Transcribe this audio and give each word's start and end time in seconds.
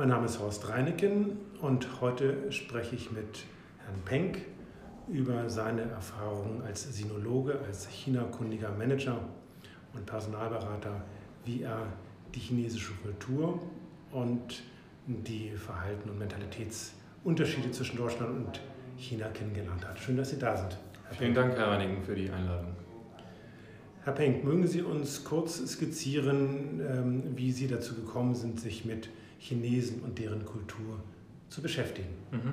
Mein 0.00 0.08
Name 0.08 0.24
ist 0.24 0.40
Horst 0.40 0.66
Reineken 0.66 1.36
und 1.60 2.00
heute 2.00 2.50
spreche 2.50 2.96
ich 2.96 3.12
mit 3.12 3.44
Herrn 3.84 4.00
Penck 4.06 4.38
über 5.12 5.50
seine 5.50 5.82
Erfahrungen 5.82 6.62
als 6.62 6.84
Sinologe, 6.84 7.60
als 7.66 7.86
China-kundiger 7.86 8.70
Manager 8.70 9.20
und 9.92 10.06
Personalberater, 10.06 11.04
wie 11.44 11.64
er 11.64 11.86
die 12.34 12.38
chinesische 12.38 12.94
Kultur 13.02 13.60
und 14.10 14.62
die 15.06 15.50
Verhalten- 15.50 16.08
und 16.08 16.18
Mentalitätsunterschiede 16.18 17.70
zwischen 17.70 17.98
Deutschland 17.98 18.46
und 18.46 18.60
China 18.96 19.28
kennengelernt 19.28 19.86
hat. 19.86 19.98
Schön, 19.98 20.16
dass 20.16 20.30
Sie 20.30 20.38
da 20.38 20.56
sind. 20.56 20.78
Herr 21.08 21.14
Vielen 21.18 21.34
Penck. 21.34 21.48
Dank, 21.50 21.58
Herr 21.58 21.72
Reinigen, 21.72 22.02
für 22.02 22.14
die 22.14 22.30
Einladung. 22.30 22.68
Herr 24.04 24.14
Penck, 24.14 24.44
mögen 24.44 24.66
Sie 24.66 24.80
uns 24.80 25.24
kurz 25.24 25.58
skizzieren, 25.58 26.80
ähm, 26.80 27.22
wie 27.36 27.52
Sie 27.52 27.66
dazu 27.66 27.94
gekommen 27.94 28.34
sind, 28.34 28.58
sich 28.58 28.86
mit 28.86 29.10
Chinesen 29.40 30.02
und 30.02 30.18
deren 30.18 30.44
Kultur 30.44 31.00
zu 31.48 31.62
beschäftigen? 31.62 32.10
Mhm. 32.30 32.52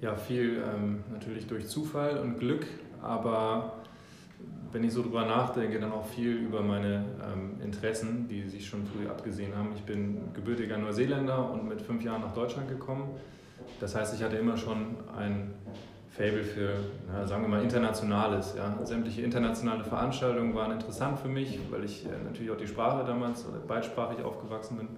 Ja, 0.00 0.16
viel 0.16 0.62
ähm, 0.74 1.04
natürlich 1.12 1.46
durch 1.46 1.68
Zufall 1.68 2.18
und 2.18 2.38
Glück, 2.38 2.66
aber 3.02 3.74
wenn 4.72 4.84
ich 4.84 4.92
so 4.92 5.02
drüber 5.02 5.26
nachdenke, 5.26 5.78
dann 5.78 5.92
auch 5.92 6.06
viel 6.06 6.32
über 6.32 6.62
meine 6.62 7.04
ähm, 7.22 7.60
Interessen, 7.62 8.26
die 8.28 8.48
sich 8.48 8.66
schon 8.66 8.86
früh 8.86 9.08
abgesehen 9.08 9.54
haben. 9.54 9.72
Ich 9.76 9.82
bin 9.82 10.32
gebürtiger 10.32 10.78
Neuseeländer 10.78 11.52
und 11.52 11.68
mit 11.68 11.82
fünf 11.82 12.02
Jahren 12.02 12.22
nach 12.22 12.32
Deutschland 12.32 12.68
gekommen. 12.68 13.10
Das 13.80 13.94
heißt, 13.94 14.14
ich 14.14 14.22
hatte 14.22 14.36
immer 14.36 14.56
schon 14.56 14.96
ein 15.16 15.52
Fable 16.10 16.44
für, 16.44 16.74
na, 17.06 17.26
sagen 17.26 17.42
wir 17.42 17.48
mal, 17.48 17.62
internationales. 17.62 18.54
Ja. 18.56 18.78
Sämtliche 18.84 19.22
internationale 19.22 19.84
Veranstaltungen 19.84 20.54
waren 20.54 20.72
interessant 20.72 21.18
für 21.18 21.28
mich, 21.28 21.58
weil 21.70 21.84
ich 21.84 22.04
äh, 22.04 22.08
natürlich 22.24 22.50
auch 22.50 22.56
die 22.56 22.66
Sprache 22.66 23.04
damals 23.06 23.44
beidsprachig 23.66 24.22
aufgewachsen 24.24 24.78
bin. 24.78 24.88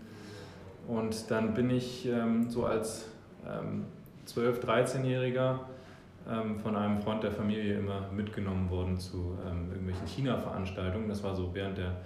Und 0.87 1.31
dann 1.31 1.55
bin 1.55 1.71
ich 1.71 2.07
ähm, 2.07 2.51
so 2.51 2.67
als 2.67 3.09
ähm, 3.47 3.85
12-, 4.27 4.61
13-Jähriger 4.61 5.61
ähm, 6.31 6.59
von 6.59 6.77
einem 6.77 7.01
Freund 7.01 7.23
der 7.23 7.33
Familie 7.33 7.79
immer 7.79 8.09
mitgenommen 8.15 8.71
worden 8.71 8.99
zu 8.99 9.39
ähm, 9.47 9.71
irgendwelchen 9.71 10.07
China-Veranstaltungen. 10.07 11.09
Das 11.09 11.23
war 11.23 11.35
so 11.35 11.51
während 11.53 11.79
der 11.79 11.97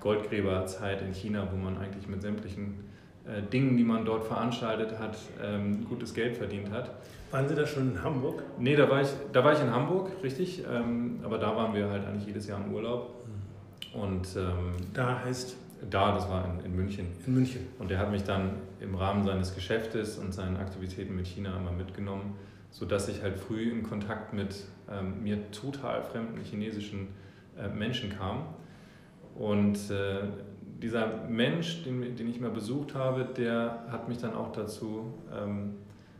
Goldgräberzeit 0.00 1.02
in 1.02 1.12
China, 1.12 1.48
wo 1.50 1.56
man 1.56 1.78
eigentlich 1.78 2.06
mit 2.08 2.22
sämtlichen 2.22 2.84
äh, 3.26 3.42
Dingen, 3.42 3.76
die 3.76 3.84
man 3.84 4.04
dort 4.04 4.24
veranstaltet 4.24 4.98
hat, 4.98 5.16
ähm, 5.42 5.86
gutes 5.88 6.12
Geld 6.12 6.36
verdient 6.36 6.70
hat. 6.70 6.90
Waren 7.30 7.48
Sie 7.48 7.54
da 7.54 7.66
schon 7.66 7.92
in 7.92 8.02
Hamburg? 8.02 8.42
Nee, 8.58 8.76
da 8.76 8.88
war 8.88 9.00
ich, 9.00 9.08
da 9.32 9.42
war 9.42 9.52
ich 9.52 9.60
in 9.60 9.70
Hamburg, 9.70 10.10
richtig. 10.22 10.62
Ähm, 10.70 11.20
aber 11.24 11.38
da 11.38 11.56
waren 11.56 11.74
wir 11.74 11.88
halt 11.88 12.06
eigentlich 12.06 12.26
jedes 12.26 12.46
Jahr 12.46 12.60
im 12.64 12.72
Urlaub. 12.72 13.26
Mhm. 13.26 14.00
Und 14.00 14.28
ähm, 14.36 14.76
da 14.92 15.24
heißt 15.24 15.56
da, 15.90 16.12
das 16.12 16.28
war 16.28 16.44
in, 16.44 16.64
in 16.66 16.76
München. 16.76 17.06
In 17.26 17.34
München. 17.34 17.66
Und 17.78 17.90
er 17.90 17.98
hat 17.98 18.10
mich 18.10 18.24
dann 18.24 18.52
im 18.80 18.94
Rahmen 18.94 19.24
seines 19.24 19.54
Geschäftes 19.54 20.18
und 20.18 20.32
seinen 20.32 20.56
Aktivitäten 20.56 21.16
mit 21.16 21.26
China 21.26 21.56
immer 21.56 21.72
mitgenommen, 21.72 22.36
sodass 22.70 23.08
ich 23.08 23.22
halt 23.22 23.38
früh 23.38 23.70
in 23.70 23.82
Kontakt 23.82 24.32
mit 24.32 24.64
ähm, 24.90 25.22
mir 25.22 25.50
total 25.50 26.02
fremden 26.02 26.40
chinesischen 26.42 27.08
äh, 27.58 27.68
Menschen 27.68 28.10
kam. 28.10 28.46
Und 29.34 29.90
äh, 29.90 30.28
dieser 30.82 31.28
Mensch, 31.28 31.84
den, 31.84 32.16
den 32.16 32.28
ich 32.28 32.40
mal 32.40 32.50
besucht 32.50 32.94
habe, 32.94 33.24
der 33.24 33.84
hat 33.90 34.08
mich 34.08 34.18
dann 34.18 34.34
auch 34.34 34.52
dazu 34.52 35.14
ähm, 35.32 35.76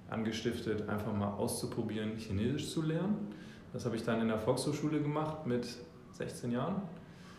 angestiftet, 0.09 0.89
einfach 0.89 1.13
mal 1.13 1.35
auszuprobieren, 1.35 2.17
Chinesisch 2.17 2.71
zu 2.71 2.83
lernen. 2.83 3.29
Das 3.73 3.85
habe 3.85 3.97
ich 3.97 4.05
dann 4.05 4.21
in 4.21 4.29
der 4.29 4.39
Volkshochschule 4.39 5.01
gemacht 5.01 5.47
mit 5.47 5.67
16 6.13 6.53
Jahren. 6.53 6.83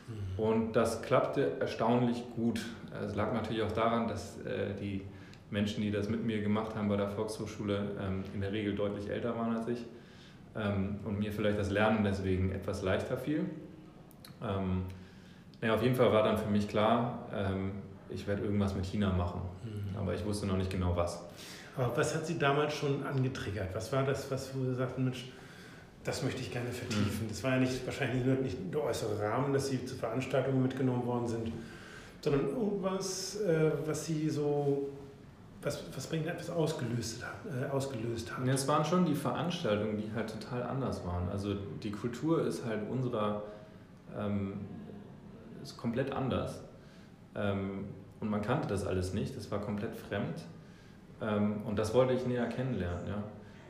Mhm. 0.08 0.44
Und 0.44 0.74
das 0.76 1.02
klappte 1.02 1.60
erstaunlich 1.60 2.24
gut. 2.36 2.66
Es 3.06 3.16
lag 3.16 3.34
natürlich 3.34 3.64
auch 3.64 3.72
daran, 3.72 4.08
dass 4.08 4.40
äh, 4.42 4.74
die 4.80 5.02
Menschen, 5.50 5.82
die 5.82 5.92
das 5.92 6.10
mit 6.10 6.24
mir 6.24 6.42
gemacht 6.42 6.76
haben 6.76 6.90
bei 6.90 6.98
der 6.98 7.10
Volkshochschule, 7.10 7.92
ähm, 8.00 8.24
in 8.34 8.42
der 8.42 8.52
Regel 8.52 8.76
deutlich 8.76 9.10
älter 9.10 9.36
waren 9.36 9.56
als 9.56 9.68
ich 9.68 9.86
ähm, 10.56 11.00
und 11.04 11.20
mir 11.20 11.32
vielleicht 11.32 11.60
das 11.60 11.70
Lernen 11.70 12.04
deswegen 12.04 12.52
etwas 12.52 12.82
leichter 12.82 13.18
fiel. 13.18 13.46
Ähm, 14.42 14.84
ja, 15.62 15.76
auf 15.76 15.82
jeden 15.82 15.96
Fall 15.96 16.12
war 16.12 16.24
dann 16.24 16.38
für 16.38 16.50
mich 16.50 16.68
klar, 16.68 17.28
ähm, 17.34 17.72
ich 18.10 18.28
werde 18.28 18.44
irgendwas 18.44 18.76
mit 18.76 18.86
China 18.86 19.12
machen, 19.14 19.42
mhm. 19.64 19.98
aber 19.98 20.14
ich 20.14 20.26
wusste 20.26 20.46
noch 20.46 20.58
nicht 20.58 20.70
genau 20.70 20.96
was. 20.96 21.24
Aber 21.78 21.96
was 21.98 22.16
hat 22.16 22.26
Sie 22.26 22.40
damals 22.40 22.74
schon 22.74 23.06
angetriggert? 23.06 23.74
Was 23.74 23.92
war 23.92 24.04
das, 24.04 24.30
was 24.32 24.54
Sie 24.54 24.76
sagten, 24.76 25.04
Mensch, 25.04 25.26
das 26.06 26.22
möchte 26.24 26.42
ich 26.42 26.52
gerne 26.52 26.72
vertiefen. 26.72 27.26
Mhm. 27.26 27.30
Das 27.30 27.44
war 27.44 27.52
ja 27.52 27.58
nicht, 27.58 27.86
wahrscheinlich 27.86 28.24
nur 28.24 28.36
nicht 28.36 28.58
der 28.72 28.82
äußere 28.82 29.20
Rahmen, 29.20 29.52
dass 29.52 29.68
Sie 29.68 29.84
zu 29.86 29.96
Veranstaltungen 29.96 30.62
mitgenommen 30.62 31.06
worden 31.06 31.28
sind, 31.28 31.52
sondern 32.22 32.48
irgendwas, 32.50 33.42
äh, 33.42 33.72
was 33.86 34.06
Sie 34.06 34.30
so, 34.30 34.90
was, 35.62 35.84
was 35.96 36.08
bringt 36.08 36.28
etwas 36.28 36.52
ausgelöst, 36.52 37.24
äh, 37.46 37.70
ausgelöst 37.72 38.32
hat. 38.38 38.46
Ja, 38.46 38.54
es 38.54 38.68
waren 38.68 38.86
schon 38.86 39.06
die 39.06 39.16
Veranstaltungen, 39.16 39.98
die 39.98 40.12
halt 40.16 40.30
total 40.30 40.64
anders 40.64 41.04
waren. 41.06 41.28
Also 41.30 41.56
die 41.82 41.92
Kultur 41.92 42.46
ist 42.46 42.64
halt 42.66 42.88
unserer, 42.90 43.42
ähm, 44.16 44.54
ist 45.64 45.76
komplett 45.76 46.12
anders. 46.12 46.62
Ähm, 47.34 47.86
und 48.20 48.30
man 48.30 48.44
kannte 48.44 48.68
das 48.68 48.86
alles 48.86 49.14
nicht, 49.14 49.36
das 49.36 49.50
war 49.50 49.60
komplett 49.60 49.96
fremd. 49.96 50.46
Ähm, 51.20 51.64
und 51.66 51.80
das 51.80 51.96
wollte 51.96 52.14
ich 52.14 52.28
näher 52.28 52.48
kennenlernen. 52.48 53.08
Ja. 53.08 53.24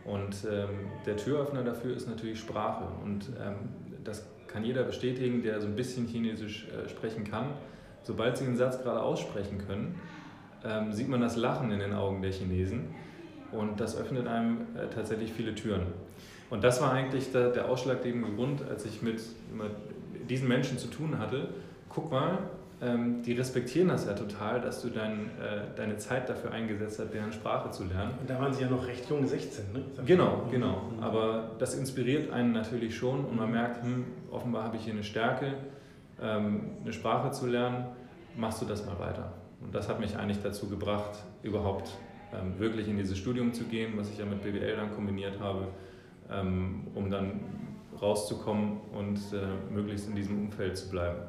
Und 0.05 0.35
ähm, 0.49 0.69
der 1.05 1.17
Türöffner 1.17 1.63
dafür 1.63 1.95
ist 1.95 2.07
natürlich 2.07 2.39
Sprache. 2.39 2.85
Und 3.03 3.29
ähm, 3.41 3.55
das 4.03 4.25
kann 4.47 4.63
jeder 4.63 4.83
bestätigen, 4.83 5.41
der 5.41 5.59
so 5.59 5.67
ein 5.67 5.75
bisschen 5.75 6.07
Chinesisch 6.07 6.67
äh, 6.67 6.87
sprechen 6.87 7.23
kann. 7.23 7.47
Sobald 8.03 8.37
sie 8.37 8.45
einen 8.45 8.55
Satz 8.55 8.81
gerade 8.81 9.01
aussprechen 9.01 9.57
können, 9.67 9.99
ähm, 10.63 10.93
sieht 10.93 11.09
man 11.09 11.21
das 11.21 11.35
Lachen 11.35 11.71
in 11.71 11.79
den 11.79 11.93
Augen 11.93 12.21
der 12.21 12.31
Chinesen. 12.31 12.93
Und 13.51 13.79
das 13.79 13.97
öffnet 13.99 14.27
einem 14.27 14.67
äh, 14.75 14.87
tatsächlich 14.93 15.33
viele 15.33 15.55
Türen. 15.55 15.87
Und 16.51 16.63
das 16.63 16.81
war 16.81 16.91
eigentlich 16.91 17.31
der, 17.31 17.49
der 17.49 17.67
ausschlaggebende 17.67 18.29
Grund, 18.35 18.61
als 18.69 18.85
ich 18.85 19.01
mit 19.01 19.19
diesen 20.29 20.47
Menschen 20.47 20.77
zu 20.77 20.87
tun 20.87 21.17
hatte. 21.17 21.49
Guck 21.89 22.11
mal, 22.11 22.37
ähm, 22.81 23.21
die 23.23 23.33
respektieren 23.33 23.87
das 23.87 24.05
ja 24.05 24.13
total, 24.13 24.59
dass 24.59 24.81
du 24.81 24.89
dein, 24.89 25.29
äh, 25.39 25.75
deine 25.75 25.97
Zeit 25.97 26.27
dafür 26.27 26.51
eingesetzt 26.51 26.99
hast, 26.99 27.13
deren 27.13 27.31
Sprache 27.31 27.71
zu 27.71 27.85
lernen. 27.85 28.11
Und 28.19 28.29
da 28.29 28.39
waren 28.39 28.53
sie 28.53 28.63
ja 28.63 28.69
noch 28.69 28.85
recht 28.85 29.09
jung, 29.09 29.25
16, 29.25 29.71
ne? 29.71 29.83
Genau, 30.05 30.43
genau. 30.51 30.91
Mhm. 30.91 31.03
Aber 31.03 31.51
das 31.57 31.75
inspiriert 31.75 32.31
einen 32.31 32.51
natürlich 32.51 32.95
schon 32.95 33.23
und 33.23 33.37
man 33.37 33.51
merkt, 33.51 33.81
hm, 33.81 34.05
offenbar 34.29 34.65
habe 34.65 34.75
ich 34.75 34.83
hier 34.83 34.93
eine 34.93 35.03
Stärke, 35.03 35.53
ähm, 36.21 36.71
eine 36.83 36.91
Sprache 36.91 37.31
zu 37.31 37.47
lernen, 37.47 37.85
machst 38.35 38.61
du 38.61 38.65
das 38.65 38.85
mal 38.85 38.99
weiter. 38.99 39.31
Und 39.61 39.73
das 39.73 39.87
hat 39.87 40.01
mich 40.01 40.17
eigentlich 40.17 40.41
dazu 40.43 40.67
gebracht, 40.67 41.23
überhaupt 41.43 41.91
ähm, 42.33 42.59
wirklich 42.59 42.89
in 42.89 42.97
dieses 42.97 43.17
Studium 43.17 43.53
zu 43.53 43.63
gehen, 43.63 43.93
was 43.95 44.09
ich 44.09 44.17
ja 44.17 44.25
mit 44.25 44.43
BWL 44.43 44.75
dann 44.75 44.93
kombiniert 44.93 45.39
habe, 45.39 45.69
ähm, 46.29 46.87
um 46.93 47.09
dann 47.09 47.39
rauszukommen 48.01 48.81
und 48.93 49.17
äh, 49.31 49.73
möglichst 49.73 50.09
in 50.09 50.15
diesem 50.15 50.37
Umfeld 50.37 50.75
zu 50.77 50.89
bleiben 50.89 51.19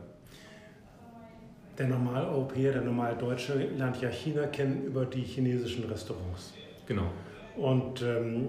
der 1.79 1.89
Normal-Europäer, 1.89 2.73
der 2.73 2.83
Normal-Deutsche 2.83 3.55
lernt 3.77 4.01
ja 4.01 4.09
China 4.09 4.47
kennen 4.47 4.85
über 4.85 5.05
die 5.05 5.23
chinesischen 5.23 5.85
Restaurants. 5.85 6.55
Genau. 6.87 7.11
Und 7.57 8.03
ähm, 8.03 8.49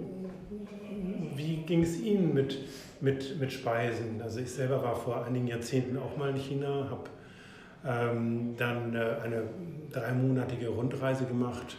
wie 1.35 1.57
ging 1.57 1.83
es 1.83 1.99
Ihnen 1.99 2.33
mit, 2.33 2.57
mit, 3.01 3.39
mit 3.39 3.51
Speisen? 3.51 4.21
Also 4.21 4.39
ich 4.39 4.51
selber 4.51 4.83
war 4.83 4.95
vor 4.95 5.25
einigen 5.25 5.47
Jahrzehnten 5.47 5.97
auch 5.97 6.17
mal 6.17 6.29
in 6.29 6.37
China, 6.37 6.87
habe 6.89 7.09
ähm, 7.85 8.55
dann 8.57 8.95
äh, 8.95 9.15
eine 9.23 9.43
dreimonatige 9.91 10.69
Rundreise 10.69 11.25
gemacht. 11.25 11.77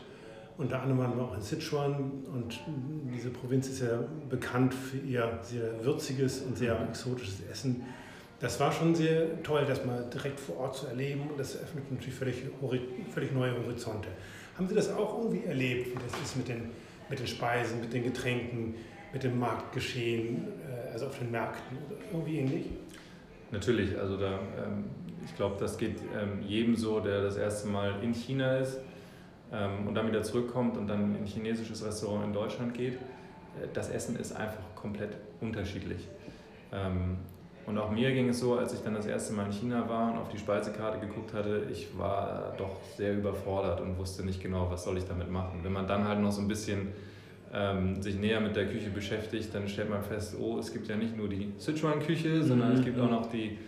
Unter 0.57 0.83
anderem 0.83 0.99
waren 0.99 1.17
wir 1.17 1.25
auch 1.25 1.37
in 1.37 1.43
Sichuan 1.43 2.25
und 2.35 2.59
diese 3.15 3.31
Provinz 3.31 3.69
ist 3.69 3.81
ja 3.81 4.01
bekannt 4.29 4.75
für 4.75 4.99
ihr 4.99 5.39
sehr 5.43 5.85
würziges 5.85 6.43
und 6.43 6.59
sehr 6.59 6.77
exotisches 6.89 7.43
Essen 7.49 7.85
das 8.41 8.61
war 8.61 8.71
schon 8.71 8.95
sehr 8.95 9.43
toll, 9.43 9.65
das 9.67 9.85
mal 9.85 10.05
direkt 10.13 10.39
vor 10.39 10.59
Ort 10.59 10.77
zu 10.77 10.87
erleben 10.87 11.31
das 11.37 11.57
eröffnet 11.57 11.91
natürlich 11.91 12.15
völlig, 12.15 12.37
völlig 13.13 13.33
neue 13.33 13.57
Horizonte. 13.65 14.09
Haben 14.57 14.69
Sie 14.69 14.75
das 14.75 14.93
auch 14.93 15.19
irgendwie 15.19 15.45
erlebt, 15.45 15.91
wie 15.91 16.03
das 16.03 16.21
ist 16.23 16.37
mit 16.37 16.49
den, 16.49 16.71
mit 17.09 17.19
den 17.19 17.27
Speisen, 17.27 17.81
mit 17.81 17.93
den 17.93 18.05
Getränken, 18.05 18.75
mit 19.13 19.23
dem 19.23 19.39
Marktgeschehen, 19.39 20.49
äh, 20.69 20.93
also 20.93 21.07
auf 21.07 21.19
den 21.19 21.31
Märkten, 21.31 21.79
irgendwie 22.13 22.39
ähnlich? 22.39 22.67
Natürlich, 23.51 23.99
also 23.99 24.17
da, 24.17 24.39
ähm, 24.57 24.85
ich 25.25 25.35
glaube, 25.35 25.57
das 25.59 25.79
geht 25.79 25.97
ähm, 26.17 26.43
jedem 26.43 26.77
so, 26.77 27.01
der 27.01 27.23
das 27.23 27.37
erste 27.37 27.69
Mal 27.69 28.03
in 28.03 28.13
China 28.15 28.59
ist 28.59 28.79
ähm, 29.53 29.87
und 29.87 29.95
dann 29.95 30.07
wieder 30.07 30.23
zurückkommt 30.23 30.77
und 30.77 30.87
dann 30.89 31.15
in 31.15 31.23
ein 31.23 31.27
chinesisches 31.27 31.85
Restaurant 31.85 32.27
in 32.27 32.33
Deutschland 32.33 32.75
geht. 32.75 32.95
Äh, 32.95 33.69
das 33.73 33.91
Essen 33.91 34.17
ist 34.17 34.33
einfach 34.33 34.75
komplett 34.75 35.17
unterschiedlich. 35.41 36.07
Und 37.69 37.77
auch 37.77 37.91
mir 37.91 38.13
ging 38.13 38.31
es 38.31 38.41
so, 38.41 38.57
als 38.57 38.73
ich 38.73 38.81
dann 38.81 38.95
das 38.95 39.05
erste 39.05 39.35
Mal 39.35 39.45
in 39.45 39.53
China 39.53 39.87
war 39.89 40.13
und 40.13 40.19
auf 40.19 40.31
die 40.31 40.39
Speisekarte 40.39 40.99
geguckt 41.07 41.35
hatte, 41.35 41.67
ich 41.71 41.89
war 41.99 42.55
doch 42.57 42.81
sehr 42.97 43.13
überfordert 43.13 43.83
und 43.83 43.99
wusste 43.99 44.25
nicht 44.25 44.43
genau, 44.43 44.71
was 44.71 44.85
soll 44.85 44.97
ich 44.97 45.05
damit 45.05 45.31
machen. 45.31 45.61
Wenn 45.63 45.75
man 45.75 45.87
dann 45.87 46.09
halt 46.09 46.19
noch 46.21 46.33
so 46.33 46.41
ein 46.41 46.49
bisschen 46.49 46.89
ähm, 47.53 48.01
sich 48.01 48.19
näher 48.19 48.41
mit 48.41 48.57
der 48.57 48.67
Küche 48.67 48.89
beschäftigt, 48.89 49.55
dann 49.55 49.69
stellt 49.69 49.91
man 49.91 50.03
fest, 50.03 50.35
oh, 50.41 50.59
es 50.59 50.73
gibt 50.73 50.89
ja 50.89 50.97
nicht 50.97 51.15
nur 51.15 51.29
die 51.29 51.53
Sichuan-Küche, 51.59 52.43
sondern 52.43 52.71
mhm. 52.71 52.79
es 52.79 52.85
gibt 52.85 52.99
auch 52.99 53.11
noch 53.11 53.31
die 53.31 53.59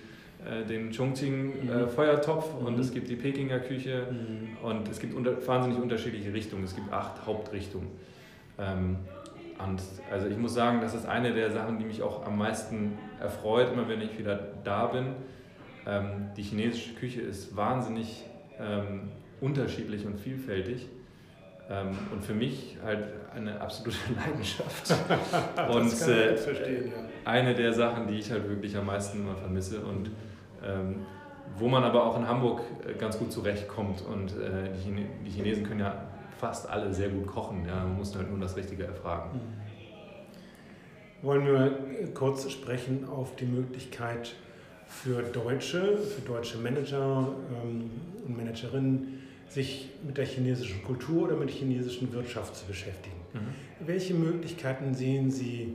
äh, 0.49 0.65
den 0.65 0.91
Chongqing 0.91 1.69
äh, 1.69 1.75
mhm. 1.75 1.89
Mhm. 1.91 2.67
und 2.67 2.79
es 2.79 2.93
gibt 2.95 3.11
die 3.11 3.17
Pekinger 3.17 3.59
Küche 3.61 4.07
mhm. 4.11 4.67
und 4.67 4.89
es 4.89 4.99
gibt 4.99 5.15
unter, 5.15 5.47
wahnsinnig 5.47 5.79
unterschiedliche 5.79 6.33
Richtungen. 6.33 6.65
Es 6.65 6.75
gibt 6.75 6.91
acht 6.91 7.27
Hauptrichtungen. 7.27 7.89
Ähm, 8.59 8.97
und 9.67 9.83
also 10.11 10.27
ich 10.27 10.37
muss 10.37 10.55
sagen, 10.55 10.81
das 10.81 10.95
ist 10.95 11.07
eine 11.07 11.33
der 11.33 11.51
Sachen, 11.51 11.79
die 11.79 11.85
mich 11.85 12.03
auch 12.03 12.27
am 12.27 12.39
meisten 12.39 12.99
erfreut, 13.21 13.73
immer 13.73 13.89
wenn 13.89 14.01
ich 14.01 14.19
wieder 14.19 14.39
da 14.65 14.87
bin. 14.87 15.15
Ähm, 15.87 16.31
die 16.37 16.43
chinesische 16.43 16.95
Küche 16.95 17.21
ist 17.21 17.57
wahnsinnig 17.57 18.25
ähm, 18.59 19.11
unterschiedlich 19.41 20.07
und 20.07 20.21
vielfältig. 20.21 20.89
Ähm, 21.71 21.97
und 22.13 22.25
für 22.25 22.35
mich 22.35 22.77
halt 22.85 23.05
eine 23.35 23.61
absolute 23.61 23.99
Leidenschaft. 24.17 24.93
und 25.73 26.09
äh, 26.09 26.35
ja. 26.35 26.93
eine 27.25 27.55
der 27.55 27.73
Sachen, 27.73 28.09
die 28.09 28.19
ich 28.19 28.31
halt 28.31 28.49
wirklich 28.49 28.77
am 28.77 28.87
meisten 28.87 29.21
immer 29.21 29.37
vermisse 29.37 29.81
und 29.81 30.11
ähm, 30.65 31.07
wo 31.57 31.69
man 31.69 31.85
aber 31.85 32.05
auch 32.05 32.17
in 32.17 32.27
Hamburg 32.27 32.63
äh, 32.87 32.95
ganz 32.95 33.19
gut 33.19 33.33
zurechtkommt. 33.33 34.03
Und 34.03 34.33
äh, 34.33 34.71
die, 34.75 34.83
Chine 34.83 35.07
die 35.25 35.31
Chinesen 35.31 35.65
können 35.65 35.81
ja 35.81 36.10
fast 36.41 36.69
alle 36.69 36.93
sehr 36.93 37.11
gut 37.11 37.27
kochen. 37.27 37.65
Ja? 37.67 37.85
Man 37.85 37.99
muss 37.99 38.17
halt 38.17 38.31
nur 38.31 38.41
das 38.41 38.57
Richtige 38.57 38.85
erfragen. 38.85 39.39
Mhm. 39.39 39.41
Wollen 41.23 41.45
wir 41.45 42.15
kurz 42.15 42.51
sprechen 42.51 43.07
auf 43.07 43.37
die 43.37 43.45
Möglichkeit 43.45 44.35
für 44.87 45.23
Deutsche, 45.23 45.99
für 45.99 46.23
deutsche 46.23 46.59
Manager 46.59 47.29
ähm, 47.63 47.91
und 48.27 48.37
Managerinnen, 48.37 49.21
sich 49.49 49.91
mit 50.07 50.17
der 50.17 50.25
chinesischen 50.25 50.83
Kultur 50.85 51.25
oder 51.25 51.37
mit 51.37 51.51
der 51.51 51.57
chinesischen 51.57 52.13
Wirtschaft 52.13 52.57
zu 52.57 52.67
beschäftigen. 52.67 53.17
Mhm. 53.35 53.87
Welche 53.87 54.15
Möglichkeiten 54.15 54.95
sehen 54.95 55.31
Sie 55.31 55.75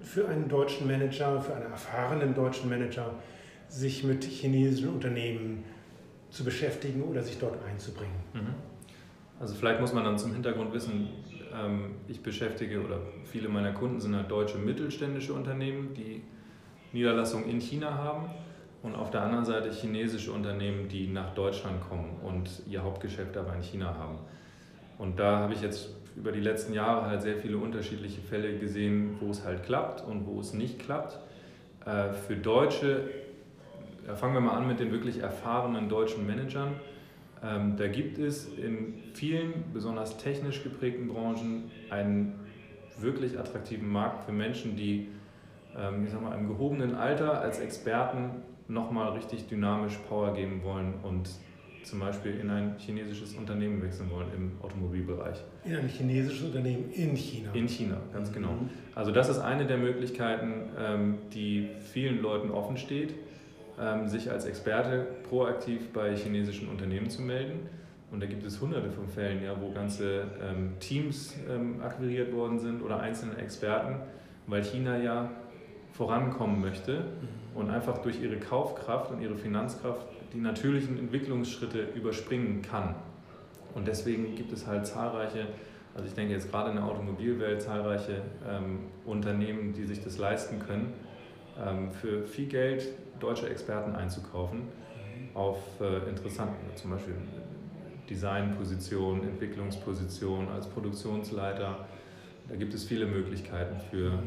für 0.00 0.28
einen 0.28 0.48
deutschen 0.48 0.86
Manager, 0.86 1.40
für 1.40 1.54
einen 1.54 1.70
erfahrenen 1.70 2.34
deutschen 2.34 2.70
Manager, 2.70 3.10
sich 3.68 4.04
mit 4.04 4.24
chinesischen 4.24 4.88
Unternehmen 4.88 5.64
zu 6.30 6.44
beschäftigen 6.44 7.02
oder 7.02 7.22
sich 7.22 7.38
dort 7.38 7.58
einzubringen? 7.64 8.14
Mhm. 8.32 8.73
Also 9.40 9.54
vielleicht 9.54 9.80
muss 9.80 9.92
man 9.92 10.04
dann 10.04 10.18
zum 10.18 10.32
Hintergrund 10.32 10.72
wissen, 10.72 11.08
ähm, 11.54 11.96
ich 12.08 12.22
beschäftige 12.22 12.82
oder 12.84 13.00
viele 13.24 13.48
meiner 13.48 13.72
Kunden 13.72 14.00
sind 14.00 14.14
halt 14.14 14.30
deutsche 14.30 14.58
mittelständische 14.58 15.32
Unternehmen, 15.32 15.94
die 15.94 16.22
Niederlassungen 16.92 17.48
in 17.48 17.60
China 17.60 17.94
haben 17.94 18.30
und 18.82 18.94
auf 18.94 19.10
der 19.10 19.22
anderen 19.22 19.44
Seite 19.44 19.70
chinesische 19.72 20.32
Unternehmen, 20.32 20.88
die 20.88 21.08
nach 21.08 21.34
Deutschland 21.34 21.80
kommen 21.88 22.16
und 22.22 22.62
ihr 22.68 22.82
Hauptgeschäft 22.82 23.36
aber 23.36 23.54
in 23.56 23.62
China 23.62 23.96
haben. 23.98 24.18
Und 24.98 25.18
da 25.18 25.38
habe 25.38 25.54
ich 25.54 25.62
jetzt 25.62 25.90
über 26.16 26.30
die 26.30 26.40
letzten 26.40 26.72
Jahre 26.72 27.06
halt 27.06 27.22
sehr 27.22 27.36
viele 27.36 27.58
unterschiedliche 27.58 28.20
Fälle 28.20 28.56
gesehen, 28.58 29.16
wo 29.20 29.30
es 29.30 29.44
halt 29.44 29.64
klappt 29.64 30.06
und 30.06 30.26
wo 30.26 30.38
es 30.38 30.52
nicht 30.52 30.78
klappt. 30.78 31.18
Äh, 31.84 32.12
für 32.12 32.36
Deutsche, 32.36 33.08
fangen 34.14 34.34
wir 34.34 34.40
mal 34.40 34.56
an 34.56 34.68
mit 34.68 34.80
den 34.80 34.92
wirklich 34.92 35.18
erfahrenen 35.18 35.88
deutschen 35.88 36.26
Managern. 36.26 36.74
Ähm, 37.44 37.76
da 37.76 37.88
gibt 37.88 38.18
es 38.18 38.48
in 38.56 38.94
vielen, 39.12 39.64
besonders 39.72 40.16
technisch 40.16 40.62
geprägten 40.62 41.08
Branchen 41.08 41.70
einen 41.90 42.34
wirklich 42.98 43.38
attraktiven 43.38 43.88
Markt 43.88 44.24
für 44.24 44.32
Menschen, 44.32 44.76
die 44.76 45.08
ähm, 45.76 46.04
ich 46.04 46.10
sag 46.10 46.22
mal, 46.22 46.36
im 46.36 46.48
gehobenen 46.48 46.94
Alter 46.94 47.40
als 47.40 47.58
Experten 47.58 48.30
nochmal 48.68 49.12
richtig 49.12 49.46
dynamisch 49.48 49.96
Power 50.08 50.32
geben 50.32 50.62
wollen 50.62 50.94
und 51.02 51.28
zum 51.82 52.00
Beispiel 52.00 52.40
in 52.40 52.48
ein 52.48 52.76
chinesisches 52.78 53.34
Unternehmen 53.34 53.82
wechseln 53.82 54.10
wollen 54.10 54.28
im 54.34 54.52
Automobilbereich. 54.62 55.36
In 55.66 55.76
ein 55.76 55.88
chinesisches 55.88 56.46
Unternehmen 56.46 56.90
in 56.92 57.14
China. 57.14 57.50
In 57.52 57.68
China, 57.68 57.98
ganz 58.12 58.32
genau. 58.32 58.52
mhm. 58.52 58.58
genau. 58.58 58.70
Also 58.94 59.12
das 59.12 59.28
ist 59.28 59.38
eine 59.38 59.66
der 59.66 59.76
Möglichkeiten, 59.76 60.70
ähm, 60.78 61.18
die 61.34 61.68
vielen 61.92 62.22
Leuten 62.22 62.50
offen 62.50 62.78
steht, 62.78 63.14
sich 64.06 64.30
als 64.30 64.44
Experte 64.44 65.06
proaktiv 65.28 65.92
bei 65.92 66.14
chinesischen 66.14 66.68
Unternehmen 66.68 67.10
zu 67.10 67.22
melden. 67.22 67.68
Und 68.12 68.22
da 68.22 68.26
gibt 68.26 68.44
es 68.44 68.60
hunderte 68.60 68.92
von 68.92 69.08
Fällen, 69.08 69.42
ja, 69.42 69.60
wo 69.60 69.72
ganze 69.72 70.28
ähm, 70.40 70.74
Teams 70.78 71.34
akquiriert 71.82 72.32
worden 72.32 72.60
sind 72.60 72.82
oder 72.82 73.00
einzelne 73.00 73.36
Experten, 73.38 73.96
weil 74.46 74.62
China 74.62 74.96
ja 74.96 75.30
vorankommen 75.94 76.60
möchte 76.60 77.00
mhm. 77.00 77.60
und 77.60 77.70
einfach 77.70 77.98
durch 77.98 78.20
ihre 78.20 78.36
Kaufkraft 78.36 79.10
und 79.10 79.20
ihre 79.20 79.36
Finanzkraft 79.36 80.06
die 80.32 80.40
natürlichen 80.40 80.98
Entwicklungsschritte 80.98 81.88
überspringen 81.94 82.62
kann. 82.62 82.96
Und 83.74 83.88
deswegen 83.88 84.34
gibt 84.34 84.52
es 84.52 84.66
halt 84.66 84.86
zahlreiche, 84.86 85.46
also 85.94 86.06
ich 86.06 86.14
denke 86.14 86.34
jetzt 86.34 86.50
gerade 86.50 86.70
in 86.70 86.76
der 86.76 86.84
Automobilwelt, 86.84 87.62
zahlreiche 87.62 88.22
ähm, 88.48 88.80
Unternehmen, 89.04 89.72
die 89.72 89.84
sich 89.84 90.02
das 90.02 90.18
leisten 90.18 90.58
können, 90.58 90.92
ähm, 91.64 91.92
für 91.92 92.26
viel 92.26 92.46
Geld 92.46 92.88
deutsche 93.20 93.48
Experten 93.48 93.94
einzukaufen 93.94 94.62
auf 95.34 95.58
äh, 95.80 96.08
interessanten, 96.08 96.76
zum 96.76 96.92
Beispiel 96.92 97.14
Designpositionen, 98.08 99.24
Entwicklungspositionen 99.24 100.48
als 100.50 100.66
Produktionsleiter. 100.66 101.86
Da 102.48 102.56
gibt 102.56 102.74
es 102.74 102.84
viele 102.84 103.06
Möglichkeiten 103.06 103.80
für. 103.90 104.18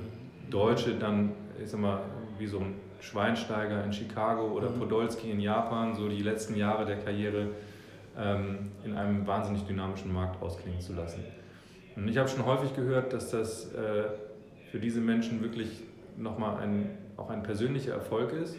Deutsche 0.50 0.96
dann 0.96 1.34
ich 1.64 1.70
sag 1.70 1.80
mal, 1.80 2.02
wie 2.38 2.48
so 2.48 2.60
ein 2.60 2.76
Schweinsteiger 3.00 3.84
in 3.84 3.94
Chicago 3.94 4.48
oder 4.48 4.70
mhm. 4.70 4.80
Podolski 4.80 5.32
in 5.32 5.40
Japan, 5.40 5.96
so 5.96 6.08
die 6.08 6.22
letzten 6.22 6.56
Jahre 6.56 6.86
der 6.86 6.98
Karriere 6.98 7.50
ähm, 8.18 8.72
in 8.84 8.96
einem 8.96 9.26
wahnsinnig 9.28 9.64
dynamischen 9.64 10.14
Markt 10.14 10.42
ausklingen 10.42 10.82
zu 10.82 10.94
lassen. 10.94 11.24
Und 11.96 12.08
ich 12.08 12.18
habe 12.18 12.30
schon 12.30 12.46
häufig 12.46 12.76
gehört, 12.76 13.14
dass 13.14 13.32
das 13.32 13.74
äh, 13.74 14.04
für 14.72 14.80
diese 14.80 15.02
Menschen 15.02 15.42
wirklich 15.42 15.84
nochmal 16.16 16.58
ein, 16.58 16.90
auch 17.16 17.30
ein 17.30 17.44
persönlicher 17.44 17.94
Erfolg 17.94 18.34
ist, 18.34 18.56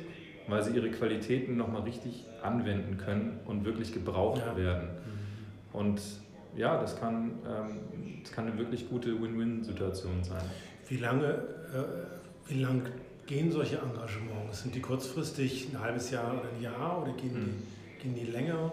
weil 0.49 0.62
sie 0.62 0.73
ihre 0.73 0.91
Qualitäten 0.91 1.56
nochmal 1.56 1.83
richtig 1.83 2.25
anwenden 2.43 2.97
können 2.99 3.41
und 3.47 3.65
wirklich 3.65 3.93
gebraucht 3.93 4.43
ja. 4.45 4.56
werden. 4.56 4.89
Mhm. 4.89 5.79
Und 5.79 6.00
ja, 6.56 6.81
das 6.81 6.99
kann, 6.99 7.33
ähm, 7.47 8.21
das 8.23 8.33
kann 8.33 8.47
eine 8.47 8.59
wirklich 8.59 8.89
gute 8.89 9.21
Win-Win-Situation 9.21 10.25
sein. 10.25 10.43
Wie 10.89 10.97
lange 10.97 11.27
äh, 11.29 12.49
wie 12.49 12.62
lang 12.62 12.83
gehen 13.27 13.53
solche 13.53 13.77
Engagements? 13.77 14.62
Sind 14.62 14.75
die 14.75 14.81
kurzfristig 14.81 15.69
ein 15.73 15.81
halbes 15.81 16.11
Jahr 16.11 16.33
oder 16.33 16.49
ein 16.55 16.62
Jahr 16.62 17.03
oder 17.03 17.12
gehen, 17.12 17.35
mhm. 17.35 17.62
die, 17.99 18.03
gehen 18.03 18.15
die 18.15 18.31
länger? 18.31 18.73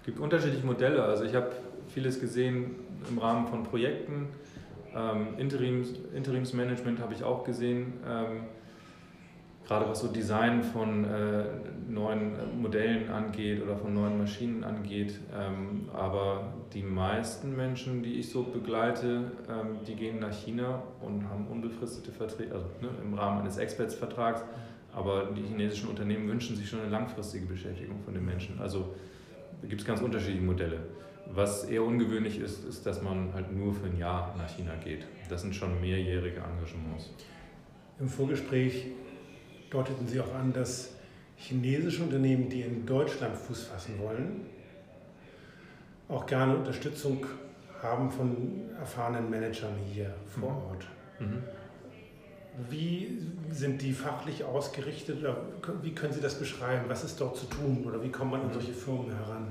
Es 0.00 0.06
gibt 0.06 0.20
unterschiedliche 0.20 0.64
Modelle. 0.64 1.02
Also 1.02 1.24
ich 1.24 1.34
habe 1.34 1.50
vieles 1.92 2.20
gesehen 2.20 2.76
im 3.08 3.18
Rahmen 3.18 3.48
von 3.48 3.64
Projekten. 3.64 4.28
Ähm, 4.94 5.38
Interims, 5.38 5.94
Interimsmanagement 6.14 7.00
habe 7.00 7.14
ich 7.14 7.24
auch 7.24 7.44
gesehen. 7.44 7.94
Ähm, 8.08 8.44
gerade 9.70 9.88
was 9.88 10.00
so 10.00 10.08
Design 10.08 10.64
von 10.64 11.04
äh, 11.04 11.44
neuen 11.88 12.60
Modellen 12.60 13.08
angeht 13.08 13.62
oder 13.62 13.76
von 13.76 13.94
neuen 13.94 14.18
Maschinen 14.18 14.64
angeht. 14.64 15.20
Ähm, 15.32 15.88
aber 15.94 16.54
die 16.74 16.82
meisten 16.82 17.54
Menschen, 17.54 18.02
die 18.02 18.14
ich 18.14 18.30
so 18.30 18.42
begleite, 18.42 19.30
ähm, 19.48 19.78
die 19.86 19.94
gehen 19.94 20.18
nach 20.18 20.32
China 20.32 20.82
und 21.00 21.28
haben 21.28 21.46
unbefristete 21.46 22.10
Verträge, 22.10 22.52
also 22.52 22.66
ne, 22.80 22.88
im 23.00 23.14
Rahmen 23.14 23.42
eines 23.42 23.58
Expertsvertrags. 23.58 24.42
Aber 24.92 25.26
die 25.26 25.42
chinesischen 25.42 25.88
Unternehmen 25.88 26.28
wünschen 26.28 26.56
sich 26.56 26.68
schon 26.68 26.80
eine 26.80 26.90
langfristige 26.90 27.46
Beschäftigung 27.46 28.00
von 28.00 28.12
den 28.12 28.26
Menschen. 28.26 28.58
Also 28.60 28.96
gibt 29.62 29.82
es 29.82 29.86
ganz 29.86 30.00
unterschiedliche 30.00 30.44
Modelle. 30.44 30.80
Was 31.32 31.62
eher 31.62 31.84
ungewöhnlich 31.84 32.40
ist, 32.40 32.64
ist, 32.64 32.86
dass 32.86 33.02
man 33.02 33.32
halt 33.34 33.56
nur 33.56 33.72
für 33.72 33.86
ein 33.86 33.96
Jahr 33.96 34.34
nach 34.36 34.48
China 34.48 34.72
geht. 34.82 35.06
Das 35.28 35.42
sind 35.42 35.54
schon 35.54 35.80
mehrjährige 35.80 36.40
Engagements. 36.40 37.14
Im 38.00 38.08
Vorgespräch 38.08 38.86
deuteten 39.70 40.06
Sie 40.06 40.20
auch 40.20 40.34
an, 40.34 40.52
dass 40.52 40.90
chinesische 41.36 42.02
Unternehmen, 42.02 42.48
die 42.48 42.62
in 42.62 42.84
Deutschland 42.84 43.36
Fuß 43.36 43.64
fassen 43.64 43.98
wollen, 43.98 44.46
auch 46.08 46.26
gerne 46.26 46.56
Unterstützung 46.56 47.24
haben 47.80 48.10
von 48.10 48.62
erfahrenen 48.78 49.30
Managern 49.30 49.74
hier 49.92 50.12
vor 50.26 50.50
mhm. 50.50 50.56
Ort. 50.56 50.86
Mhm. 51.18 51.42
Wie 52.68 53.18
sind 53.50 53.80
die 53.80 53.92
fachlich 53.92 54.44
ausgerichtet 54.44 55.20
oder 55.20 55.36
wie 55.82 55.94
können 55.94 56.12
Sie 56.12 56.20
das 56.20 56.38
beschreiben? 56.38 56.84
Was 56.88 57.04
ist 57.04 57.20
dort 57.20 57.36
zu 57.36 57.46
tun 57.46 57.84
oder 57.86 58.02
wie 58.02 58.10
kommt 58.10 58.32
man 58.32 58.42
an 58.42 58.52
solche 58.52 58.72
Firmen 58.72 59.10
heran? 59.16 59.46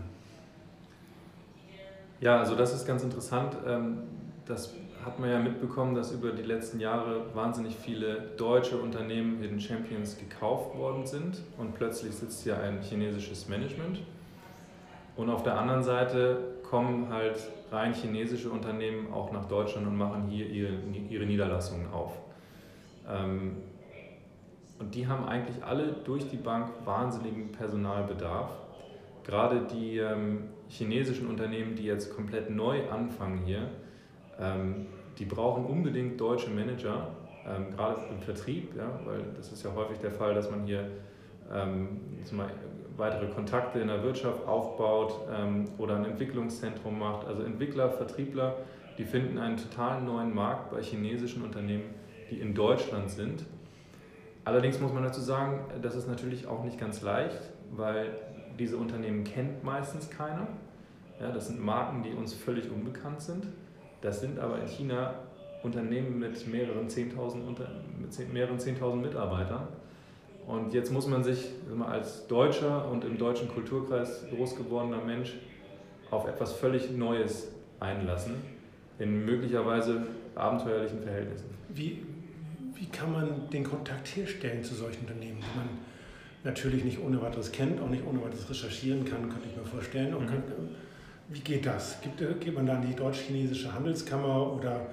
Ja, 2.19 2.39
also 2.39 2.55
das 2.55 2.73
ist 2.73 2.85
ganz 2.85 3.03
interessant. 3.03 3.55
Ähm, 3.65 3.99
das 4.45 4.73
hat 5.05 5.19
man 5.19 5.29
ja 5.29 5.39
mitbekommen, 5.39 5.95
dass 5.95 6.11
über 6.11 6.31
die 6.31 6.43
letzten 6.43 6.79
Jahre 6.79 7.33
wahnsinnig 7.33 7.75
viele 7.75 8.31
deutsche 8.37 8.77
Unternehmen 8.77 9.41
Hidden 9.41 9.59
Champions 9.59 10.17
gekauft 10.17 10.77
worden 10.77 11.05
sind 11.05 11.41
und 11.57 11.73
plötzlich 11.75 12.15
sitzt 12.15 12.43
hier 12.43 12.59
ein 12.59 12.81
chinesisches 12.81 13.47
Management. 13.47 14.01
Und 15.15 15.29
auf 15.29 15.43
der 15.43 15.57
anderen 15.57 15.83
Seite 15.83 16.39
kommen 16.69 17.09
halt 17.09 17.39
rein 17.71 17.93
chinesische 17.93 18.49
Unternehmen 18.49 19.11
auch 19.13 19.31
nach 19.31 19.45
Deutschland 19.45 19.87
und 19.87 19.97
machen 19.97 20.27
hier 20.29 20.47
ihre, 20.47 20.73
ihre 21.09 21.25
Niederlassungen 21.25 21.91
auf. 21.91 22.13
Ähm, 23.07 23.57
und 24.79 24.95
die 24.95 25.07
haben 25.07 25.25
eigentlich 25.25 25.61
alle 25.63 25.93
durch 26.05 26.29
die 26.29 26.37
Bank 26.37 26.71
wahnsinnigen 26.85 27.51
Personalbedarf. 27.51 28.49
Gerade 29.25 29.67
die 29.71 29.97
ähm, 29.97 30.49
chinesischen 30.69 31.27
Unternehmen, 31.27 31.75
die 31.75 31.83
jetzt 31.83 32.15
komplett 32.15 32.49
neu 32.49 32.89
anfangen 32.89 33.39
hier, 33.45 33.69
die 35.17 35.25
brauchen 35.25 35.65
unbedingt 35.65 36.19
deutsche 36.19 36.49
Manager, 36.49 37.09
ähm, 37.45 37.75
gerade 37.75 37.99
im 38.09 38.19
Vertrieb, 38.21 38.75
ja, 38.75 38.99
weil 39.05 39.23
das 39.35 39.51
ist 39.51 39.63
ja 39.63 39.73
häufig 39.75 39.97
der 39.99 40.11
Fall, 40.11 40.33
dass 40.33 40.49
man 40.49 40.65
hier 40.65 40.89
ähm, 41.53 41.99
weitere 42.95 43.27
Kontakte 43.27 43.79
in 43.79 43.87
der 43.87 44.03
Wirtschaft 44.03 44.45
aufbaut 44.45 45.13
ähm, 45.33 45.65
oder 45.77 45.95
ein 45.95 46.05
Entwicklungszentrum 46.05 46.99
macht. 46.99 47.25
Also 47.27 47.43
Entwickler, 47.43 47.89
Vertriebler, 47.89 48.57
die 48.97 49.05
finden 49.05 49.37
einen 49.37 49.57
total 49.57 50.01
neuen 50.01 50.33
Markt 50.33 50.71
bei 50.71 50.81
chinesischen 50.81 51.43
Unternehmen, 51.43 51.85
die 52.29 52.39
in 52.39 52.53
Deutschland 52.53 53.09
sind. 53.09 53.45
Allerdings 54.45 54.79
muss 54.79 54.93
man 54.93 55.03
dazu 55.03 55.21
sagen, 55.21 55.61
das 55.81 55.95
ist 55.95 56.07
natürlich 56.07 56.47
auch 56.47 56.63
nicht 56.63 56.79
ganz 56.79 57.01
leicht, 57.01 57.39
weil 57.71 58.11
diese 58.57 58.77
Unternehmen 58.77 59.23
kennt 59.23 59.63
meistens 59.63 60.09
keiner. 60.09 60.47
Ja, 61.19 61.31
das 61.31 61.47
sind 61.47 61.63
Marken, 61.63 62.03
die 62.03 62.11
uns 62.11 62.33
völlig 62.33 62.69
unbekannt 62.71 63.21
sind. 63.21 63.45
Das 64.01 64.21
sind 64.21 64.39
aber 64.39 64.59
in 64.59 64.67
China 64.67 65.15
Unternehmen 65.63 66.19
mit 66.19 66.47
mehreren 66.47 66.87
10.000 66.87 67.35
mit 67.99 68.33
mehreren 68.33 68.57
10.000 68.57 68.95
Mitarbeitern. 68.95 69.67
Und 70.47 70.73
jetzt 70.73 70.91
muss 70.91 71.05
man 71.05 71.23
sich 71.23 71.49
als 71.87 72.27
Deutscher 72.27 72.89
und 72.89 73.03
im 73.03 73.17
deutschen 73.17 73.49
Kulturkreis 73.49 74.25
groß 74.33 74.55
gewordener 74.55 75.03
Mensch 75.03 75.35
auf 76.09 76.27
etwas 76.27 76.53
völlig 76.53 76.89
Neues 76.91 77.49
einlassen, 77.79 78.35
in 78.97 79.25
möglicherweise 79.25 80.07
abenteuerlichen 80.33 81.01
Verhältnissen. 81.01 81.49
Wie, 81.69 82.03
wie 82.73 82.85
kann 82.87 83.11
man 83.11 83.49
den 83.51 83.63
Kontakt 83.63 84.07
herstellen 84.15 84.63
zu 84.63 84.73
solchen 84.73 85.01
Unternehmen, 85.01 85.37
die 85.37 85.57
man 85.57 85.69
natürlich 86.43 86.83
nicht 86.83 86.99
ohne 86.99 87.21
weiteres 87.21 87.51
kennt, 87.51 87.79
auch 87.81 87.89
nicht 87.89 88.05
ohne 88.05 88.23
weiteres 88.23 88.49
recherchieren 88.49 89.05
kann, 89.05 89.29
könnte 89.29 89.49
ich 89.49 89.55
mir 89.55 89.65
vorstellen. 89.65 90.11
Mhm. 90.11 90.69
Wie 91.29 91.39
geht 91.39 91.65
das? 91.65 92.01
Gibt, 92.01 92.17
geht 92.17 92.55
man 92.55 92.65
da 92.65 92.75
in 92.75 92.87
die 92.87 92.95
deutsch-chinesische 92.95 93.73
Handelskammer 93.73 94.51
oder 94.53 94.87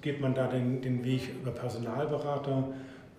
geht 0.00 0.20
man 0.20 0.34
da 0.34 0.46
den, 0.46 0.80
den 0.80 1.04
Weg 1.04 1.30
über 1.42 1.50
Personalberater? 1.50 2.68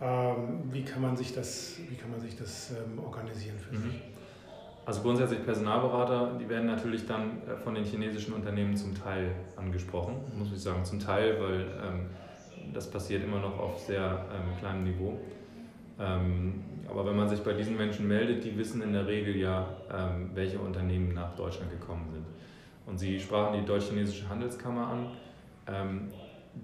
Ähm, 0.01 0.61
wie, 0.71 0.83
kann 0.83 1.01
man 1.01 1.17
sich 1.17 1.33
das, 1.33 1.77
wie 1.89 1.95
kann 1.95 2.09
man 2.09 2.21
sich 2.21 2.37
das 2.37 2.71
ähm, 2.71 2.99
organisieren 3.03 3.57
für 3.59 3.75
mhm. 3.75 3.83
sich? 3.83 4.01
Also 4.85 5.01
grundsätzlich 5.01 5.43
Personalberater, 5.43 6.37
die 6.39 6.47
werden 6.47 6.67
natürlich 6.67 7.05
dann 7.05 7.41
äh, 7.45 7.57
von 7.61 7.75
den 7.75 7.83
chinesischen 7.83 8.33
Unternehmen 8.33 8.75
zum 8.77 8.95
Teil 8.95 9.31
angesprochen, 9.57 10.15
muss 10.37 10.51
ich 10.53 10.61
sagen, 10.61 10.85
zum 10.85 10.99
Teil, 10.99 11.37
weil 11.41 11.59
ähm, 11.61 12.09
das 12.73 12.89
passiert 12.89 13.23
immer 13.23 13.39
noch 13.41 13.59
auf 13.59 13.79
sehr 13.79 14.25
ähm, 14.33 14.57
kleinem 14.59 14.85
Niveau. 14.85 15.19
Ähm, 15.99 16.63
aber 16.89 17.05
wenn 17.05 17.15
man 17.15 17.27
sich 17.27 17.41
bei 17.41 17.53
diesen 17.53 17.77
Menschen 17.77 18.07
meldet, 18.07 18.43
die 18.43 18.57
wissen 18.57 18.81
in 18.81 18.93
der 18.93 19.05
Regel 19.05 19.35
ja, 19.35 19.67
ähm, 19.91 20.31
welche 20.33 20.59
Unternehmen 20.59 21.13
nach 21.13 21.35
Deutschland 21.35 21.71
gekommen 21.71 22.07
sind. 22.11 22.25
Und 22.85 22.97
Sie 22.97 23.19
sprachen 23.19 23.59
die 23.59 23.65
Deutsch-Chinesische 23.65 24.27
Handelskammer 24.29 24.87
an. 24.87 25.07
Ähm, 25.67 26.09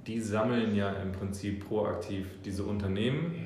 die 0.07 0.19
sammeln 0.19 0.75
ja 0.75 0.89
im 0.93 1.11
Prinzip 1.11 1.67
proaktiv 1.67 2.25
diese 2.43 2.63
Unternehmen, 2.63 3.45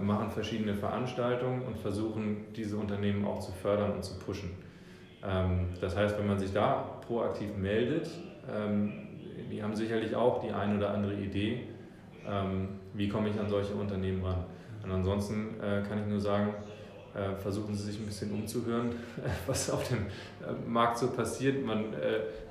machen 0.00 0.30
verschiedene 0.30 0.74
Veranstaltungen 0.74 1.60
und 1.60 1.76
versuchen, 1.76 2.46
diese 2.56 2.78
Unternehmen 2.78 3.26
auch 3.26 3.38
zu 3.38 3.52
fördern 3.52 3.92
und 3.92 4.02
zu 4.02 4.18
pushen. 4.18 4.50
Das 5.78 5.94
heißt, 5.94 6.18
wenn 6.18 6.26
man 6.26 6.38
sich 6.38 6.54
da 6.54 7.00
proaktiv 7.06 7.54
meldet, 7.54 8.08
die 9.52 9.62
haben 9.62 9.74
sicherlich 9.74 10.16
auch 10.16 10.40
die 10.40 10.50
eine 10.50 10.78
oder 10.78 10.94
andere 10.94 11.14
Idee, 11.14 11.64
wie 12.94 13.08
komme 13.08 13.28
ich 13.28 13.38
an 13.38 13.50
solche 13.50 13.74
Unternehmen 13.74 14.24
ran. 14.24 14.46
Und 14.88 14.94
ansonsten 14.94 15.60
äh, 15.60 15.82
kann 15.86 15.98
ich 16.00 16.06
nur 16.06 16.20
sagen, 16.20 16.54
äh, 17.14 17.34
versuchen 17.36 17.74
Sie 17.74 17.84
sich 17.90 18.00
ein 18.00 18.06
bisschen 18.06 18.32
umzuhören, 18.32 18.90
was 19.46 19.70
auf 19.70 19.86
dem 19.88 19.98
äh, 19.98 20.68
Markt 20.68 20.98
so 20.98 21.08
passiert. 21.08 21.64
Man 21.64 21.92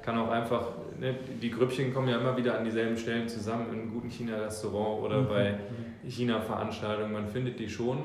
kann 0.03 0.17
auch 0.17 0.29
einfach, 0.29 0.69
ne, 0.99 1.15
die 1.41 1.49
Grüppchen 1.49 1.93
kommen 1.93 2.07
ja 2.07 2.19
immer 2.19 2.37
wieder 2.37 2.57
an 2.57 2.63
dieselben 2.63 2.97
Stellen 2.97 3.27
zusammen, 3.27 3.67
in 3.73 3.81
einem 3.81 3.93
guten 3.93 4.09
China-Restaurant 4.09 5.03
oder 5.03 5.21
mhm. 5.21 5.27
bei. 5.27 5.59
China-Veranstaltungen. 6.07 7.11
Man 7.11 7.27
findet 7.27 7.59
die 7.59 7.69
schon, 7.69 8.03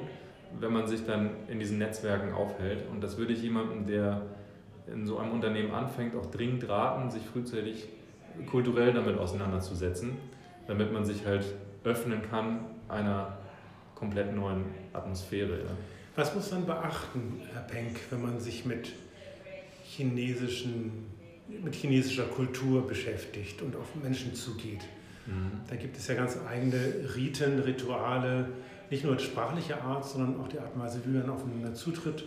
wenn 0.58 0.72
man 0.72 0.86
sich 0.86 1.04
dann 1.06 1.30
in 1.48 1.58
diesen 1.58 1.78
Netzwerken 1.78 2.32
aufhält. 2.32 2.84
Und 2.90 3.02
das 3.02 3.16
würde 3.16 3.32
ich 3.32 3.42
jemandem, 3.42 3.86
der 3.86 4.22
in 4.92 5.06
so 5.06 5.18
einem 5.18 5.32
Unternehmen 5.32 5.72
anfängt, 5.72 6.16
auch 6.16 6.26
dringend 6.26 6.68
raten, 6.68 7.10
sich 7.10 7.22
frühzeitig 7.22 7.88
kulturell 8.50 8.92
damit 8.92 9.18
auseinanderzusetzen, 9.18 10.16
damit 10.66 10.92
man 10.92 11.04
sich 11.04 11.24
halt 11.26 11.44
öffnen 11.84 12.22
kann 12.28 12.60
einer 12.88 13.38
komplett 14.02 14.34
neuen 14.34 14.64
Atmosphäre. 14.92 15.58
Ja. 15.60 15.70
Was 16.16 16.34
muss 16.34 16.50
man 16.50 16.66
beachten, 16.66 17.40
Herr 17.52 17.62
Penck, 17.62 18.00
wenn 18.10 18.20
man 18.20 18.40
sich 18.40 18.64
mit, 18.64 18.92
chinesischen, 19.84 21.06
mit 21.46 21.76
chinesischer 21.76 22.24
Kultur 22.24 22.84
beschäftigt 22.84 23.62
und 23.62 23.76
auf 23.76 23.94
Menschen 23.94 24.34
zugeht? 24.34 24.80
Mhm. 25.26 25.60
Da 25.70 25.76
gibt 25.76 25.96
es 25.96 26.08
ja 26.08 26.16
ganz 26.16 26.36
eigene 26.48 26.78
Riten, 27.14 27.60
Rituale, 27.60 28.48
nicht 28.90 29.04
nur 29.04 29.16
sprachlicher 29.20 29.80
Art, 29.82 30.04
sondern 30.04 30.40
auch 30.40 30.48
die 30.48 30.58
Art 30.58 30.74
und 30.74 30.82
Weise, 30.82 31.00
wie 31.04 31.10
man 31.10 31.30
aufeinander 31.30 31.72
zutritt. 31.72 32.24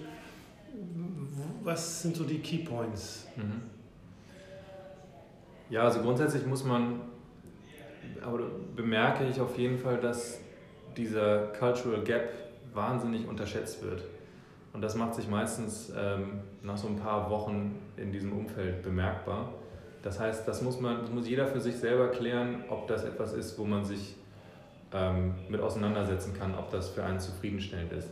Was 1.61 2.03
sind 2.03 2.15
so 2.15 2.23
die 2.23 2.39
Key 2.39 2.59
Points? 2.59 3.27
Mhm. 3.35 3.63
Ja, 5.69 5.83
also 5.83 5.99
grundsätzlich 5.99 6.45
muss 6.45 6.63
man, 6.63 7.01
aber 8.21 8.39
bemerke 8.75 9.27
ich 9.27 9.41
auf 9.41 9.57
jeden 9.57 9.77
Fall, 9.77 9.99
dass 9.99 10.39
dieser 10.97 11.47
Cultural 11.47 12.03
Gap 12.03 12.29
wahnsinnig 12.73 13.27
unterschätzt 13.27 13.83
wird. 13.83 14.03
Und 14.73 14.81
das 14.81 14.95
macht 14.95 15.15
sich 15.15 15.29
meistens 15.29 15.91
ähm, 15.97 16.41
nach 16.61 16.77
so 16.77 16.87
ein 16.87 16.97
paar 16.97 17.29
Wochen 17.29 17.79
in 17.95 18.11
diesem 18.11 18.33
Umfeld 18.33 18.83
bemerkbar. 18.83 19.53
Das 20.03 20.19
heißt, 20.19 20.47
das 20.47 20.61
muss, 20.61 20.79
man, 20.79 21.01
das 21.01 21.09
muss 21.09 21.27
jeder 21.27 21.47
für 21.47 21.61
sich 21.61 21.77
selber 21.77 22.09
klären, 22.09 22.65
ob 22.69 22.87
das 22.87 23.03
etwas 23.03 23.33
ist, 23.33 23.57
wo 23.57 23.63
man 23.63 23.85
sich 23.85 24.15
ähm, 24.93 25.33
mit 25.49 25.61
auseinandersetzen 25.61 26.33
kann, 26.37 26.53
ob 26.55 26.69
das 26.71 26.89
für 26.89 27.03
einen 27.03 27.19
zufriedenstellend 27.19 27.91
ist. 27.93 28.09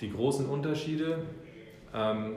Die 0.00 0.12
großen 0.12 0.46
Unterschiede, 0.46 1.20
ähm, 1.94 2.36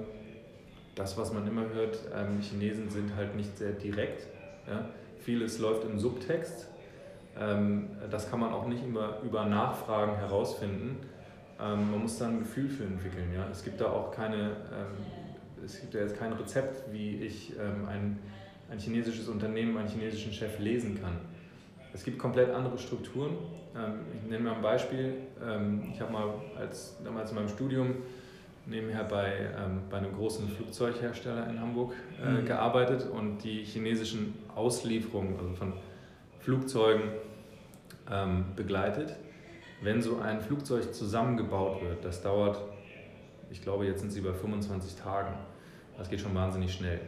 das, 0.96 1.18
was 1.18 1.34
man 1.34 1.46
immer 1.48 1.70
hört, 1.70 2.00
ähm, 2.16 2.42
Chinesen 2.42 2.90
sind 2.90 3.16
halt 3.16 3.36
nicht 3.36 3.58
sehr 3.58 3.72
direkt. 3.74 4.26
Ja? 4.68 4.86
Vieles 5.20 5.60
läuft 5.60 5.84
im 5.84 6.00
Subtext. 6.00 6.68
Ähm, 7.40 7.88
das 8.10 8.30
kann 8.30 8.40
man 8.40 8.52
auch 8.52 8.68
nicht 8.68 8.84
immer 8.84 9.18
über 9.24 9.46
Nachfragen 9.46 10.16
herausfinden. 10.18 10.98
Ähm, 11.60 11.92
man 11.92 12.02
muss 12.02 12.18
da 12.18 12.28
ein 12.28 12.40
Gefühl 12.40 12.70
für 12.70 12.84
entwickeln. 12.84 13.32
Ja? 13.34 13.48
Es 13.52 13.64
gibt 13.64 13.80
da 13.80 13.92
auch 13.92 14.12
keine, 14.12 14.38
ähm, 14.38 15.64
es 15.64 15.80
gibt 15.80 15.94
ja 15.94 16.02
jetzt 16.02 16.18
kein 16.18 16.34
Rezept, 16.34 16.92
wie 16.92 17.18
ich 17.18 17.54
ein, 17.60 18.18
ein 18.72 18.80
chinesisches 18.80 19.28
Unternehmen, 19.28 19.78
einen 19.78 19.90
chinesischen 19.90 20.32
Chef 20.32 20.58
lesen 20.58 21.00
kann. 21.02 21.18
Es 21.94 22.04
gibt 22.04 22.18
komplett 22.18 22.54
andere 22.54 22.78
Strukturen. 22.78 23.36
Ich 24.16 24.30
nenne 24.30 24.46
mal 24.46 24.56
ein 24.56 24.62
Beispiel. 24.62 25.16
Ich 25.94 26.00
habe 26.00 26.14
mal 26.14 26.34
als, 26.58 26.96
damals 27.04 27.32
in 27.32 27.36
meinem 27.36 27.50
Studium 27.50 27.98
nebenher 28.66 29.04
bei, 29.04 29.50
bei 29.90 29.98
einem 29.98 30.16
großen 30.16 30.48
Flugzeughersteller 30.48 31.50
in 31.50 31.60
Hamburg 31.60 31.94
äh, 32.24 32.30
mhm. 32.30 32.46
gearbeitet 32.46 33.06
und 33.10 33.44
die 33.44 33.66
chinesischen 33.66 34.34
Auslieferungen 34.56 35.38
also 35.38 35.54
von 35.56 35.74
Flugzeugen 36.40 37.12
begleitet 38.56 39.16
wenn 39.82 40.02
so 40.02 40.20
ein 40.20 40.42
Flugzeug 40.42 40.94
zusammengebaut 40.94 41.82
wird, 41.82 42.04
das 42.04 42.22
dauert, 42.22 42.62
ich 43.50 43.62
glaube, 43.62 43.86
jetzt 43.86 44.02
sind 44.02 44.12
sie 44.12 44.22
bei 44.22 44.34
25 44.34 44.96
Tagen. 44.96 45.34
Das 45.98 46.10
geht 46.10 46.20
schon 46.20 46.36
wahnsinnig 46.36 46.74
schnell. 46.74 47.00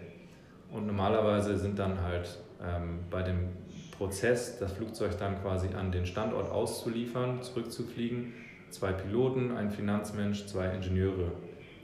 Und 0.71 0.87
normalerweise 0.87 1.57
sind 1.57 1.79
dann 1.79 2.01
halt 2.01 2.37
ähm, 2.63 2.99
bei 3.09 3.23
dem 3.23 3.49
Prozess, 3.97 4.57
das 4.57 4.71
Flugzeug 4.73 5.17
dann 5.19 5.41
quasi 5.41 5.67
an 5.73 5.91
den 5.91 6.05
Standort 6.05 6.49
auszuliefern, 6.49 7.43
zurückzufliegen, 7.43 8.33
zwei 8.69 8.93
Piloten, 8.93 9.51
ein 9.51 9.69
Finanzmensch, 9.69 10.47
zwei 10.47 10.73
Ingenieure 10.73 11.31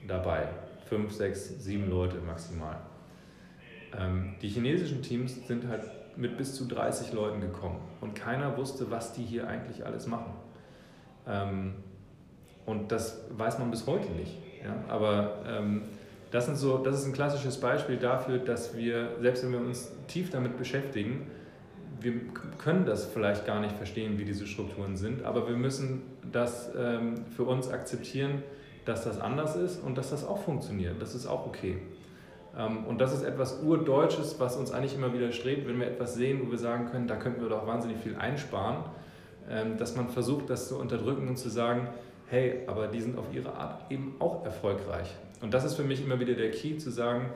dabei. 0.08 0.48
Fünf, 0.86 1.12
sechs, 1.12 1.64
sieben 1.64 1.90
Leute 1.90 2.18
maximal. 2.26 2.80
Ähm, 3.98 4.36
die 4.42 4.48
chinesischen 4.48 5.02
Teams 5.02 5.46
sind 5.48 5.68
halt 5.68 5.84
mit 6.18 6.38
bis 6.38 6.56
zu 6.56 6.66
30 6.66 7.14
Leuten 7.14 7.42
gekommen 7.42 7.80
und 8.02 8.16
keiner 8.16 8.58
wusste, 8.58 8.90
was 8.92 9.14
die 9.14 9.24
hier 9.24 9.48
eigentlich 9.48 9.86
alles 9.86 10.08
machen. 10.08 10.34
Ähm, 11.28 11.76
und 12.66 12.92
das 12.92 13.26
weiß 13.32 13.60
man 13.60 13.72
bis 13.72 13.88
heute 13.88 14.12
nicht. 14.12 14.38
Ja? 14.64 14.76
Aber 14.90 15.44
ähm, 15.48 15.84
das, 16.32 16.46
sind 16.46 16.58
so, 16.58 16.80
das 16.80 17.00
ist 17.00 17.06
ein 17.06 17.14
klassisches 17.14 17.60
Beispiel 17.60 17.98
dafür, 17.98 18.40
dass 18.40 18.76
wir, 18.76 19.12
selbst 19.22 19.44
wenn 19.44 19.52
wir 19.52 19.60
uns 19.60 19.92
tief 20.08 20.30
damit 20.30 20.58
beschäftigen, 20.58 21.28
wir 22.00 22.14
können 22.58 22.86
das 22.86 23.06
vielleicht 23.06 23.46
gar 23.46 23.60
nicht 23.60 23.76
verstehen, 23.76 24.20
wie 24.20 24.26
diese 24.26 24.46
Strukturen 24.46 24.98
sind, 24.98 25.24
aber 25.24 25.48
wir 25.48 25.56
müssen 25.56 26.04
das 26.32 26.70
ähm, 26.78 27.26
für 27.36 27.44
uns 27.44 27.70
akzeptieren, 27.70 28.44
dass 28.86 29.04
das 29.04 29.20
anders 29.20 29.56
ist 29.56 29.84
und 29.84 29.98
dass 29.98 30.12
das 30.12 30.26
auch 30.26 30.44
funktioniert. 30.44 31.02
Das 31.02 31.16
ist 31.16 31.26
auch 31.26 31.46
okay. 31.46 31.78
Ähm, 32.56 32.86
und 32.86 33.02
das 33.02 33.14
ist 33.14 33.24
etwas 33.24 33.62
Urdeutsches, 33.64 34.40
was 34.40 34.56
uns 34.56 34.72
eigentlich 34.72 34.96
immer 34.96 35.14
wieder 35.14 35.32
strebt, 35.32 35.68
wenn 35.68 35.80
wir 35.80 35.88
etwas 35.88 36.14
sehen, 36.14 36.42
wo 36.46 36.52
wir 36.52 36.58
sagen 36.58 36.86
können, 36.92 37.08
da 37.08 37.16
könnten 37.16 37.42
wir 37.42 37.50
doch 37.50 37.66
wahnsinnig 37.66 37.98
viel 37.98 38.16
einsparen 38.16 38.84
ähm, 39.50 39.78
dass 39.78 39.96
man 39.96 40.10
versucht, 40.10 40.50
das 40.50 40.68
zu 40.68 40.78
unterdrücken 40.78 41.28
und 41.28 41.38
zu 41.38 41.50
sagen, 41.50 41.88
hey, 42.30 42.64
aber 42.68 42.88
die 42.88 43.00
sind 43.00 43.18
auf 43.18 43.34
ihre 43.34 43.54
Art 43.54 43.90
eben 43.92 44.16
auch 44.20 44.44
erfolgreich. 44.44 45.10
Und 45.42 45.54
das 45.54 45.64
ist 45.64 45.76
für 45.76 45.84
mich 45.84 46.04
immer 46.04 46.20
wieder 46.20 46.34
der 46.34 46.52
Key, 46.52 46.78
zu 46.78 46.90
sagen, 46.90 47.30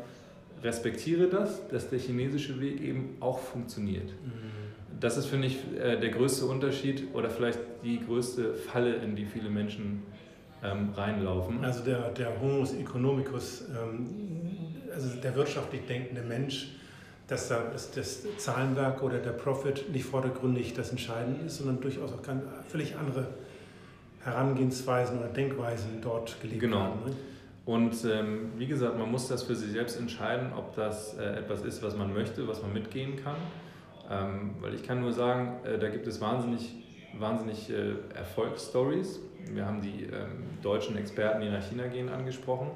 respektiere 0.64 1.28
das, 1.28 1.68
dass 1.70 1.90
der 1.90 2.00
chinesische 2.00 2.60
Weg 2.60 2.82
eben 2.82 3.16
auch 3.20 3.40
funktioniert. 3.40 4.10
Mhm. 4.10 5.00
Das 5.00 5.18
ist, 5.18 5.28
finde 5.28 5.48
ich, 5.48 5.58
äh, 5.80 6.00
der 6.00 6.10
größte 6.10 6.46
Unterschied 6.46 7.08
oder 7.14 7.30
vielleicht 7.30 7.60
die 7.84 8.00
größte 8.06 8.54
Falle, 8.54 8.96
in 8.96 9.16
die 9.16 9.26
viele 9.26 9.50
Menschen 9.50 10.04
ähm, 10.64 10.90
reinlaufen. 10.94 11.64
Also 11.64 11.84
der, 11.84 12.10
der 12.10 12.40
Homo 12.42 12.64
economicus, 12.64 13.64
ähm, 13.70 14.08
also 14.94 15.10
der 15.22 15.36
wirtschaftlich 15.36 15.86
denkende 15.86 16.22
Mensch, 16.22 16.70
dass 17.28 17.48
da 17.48 17.72
das, 17.96 18.26
Zahlenwerk 18.38 19.02
oder 19.04 19.20
der 19.20 19.32
Profit 19.32 19.90
nicht 19.92 20.06
vordergründig 20.06 20.74
das 20.74 20.92
Entscheidende 20.92 21.46
ist, 21.46 21.58
sondern 21.58 21.80
durchaus 21.80 22.12
auch 22.12 22.22
ganz, 22.22 22.44
völlig 22.68 22.96
andere 22.98 23.28
Herangehensweisen 24.24 25.20
oder 25.20 25.30
Denkweisen 25.30 26.02
dort 26.02 26.40
gelebt 26.42 26.60
genau. 26.60 26.80
werden. 26.80 27.00
Ne? 27.06 27.16
Und 27.66 28.06
ähm, 28.06 28.52
wie 28.58 28.68
gesagt, 28.68 28.98
man 28.98 29.12
muss 29.12 29.28
das 29.28 29.44
für 29.44 29.56
sich 29.56 29.72
selbst 29.72 30.00
entscheiden, 30.00 30.52
ob 30.58 30.76
das 30.76 31.18
äh, 31.18 31.40
etwas 31.40 31.62
ist, 31.62 31.84
was 31.84 31.96
man 31.96 32.14
möchte, 32.14 32.48
was 32.48 32.62
man 32.62 32.74
mitgehen 32.74 33.16
kann. 33.16 33.38
Ähm, 34.10 34.56
weil 34.60 34.74
ich 34.74 34.84
kann 34.84 35.00
nur 35.00 35.14
sagen, 35.14 35.54
äh, 35.64 35.78
da 35.78 35.90
gibt 35.90 36.08
es 36.08 36.20
wahnsinnig, 36.20 36.74
wahnsinnig 37.18 37.70
äh, 37.70 37.94
Erfolgsstories. 38.16 39.20
Wir 39.54 39.66
haben 39.66 39.82
die 39.82 40.04
ähm, 40.04 40.44
deutschen 40.62 40.98
Experten, 40.98 41.42
die 41.42 41.50
nach 41.50 41.64
China 41.64 41.88
gehen, 41.88 42.10
angesprochen, 42.10 42.72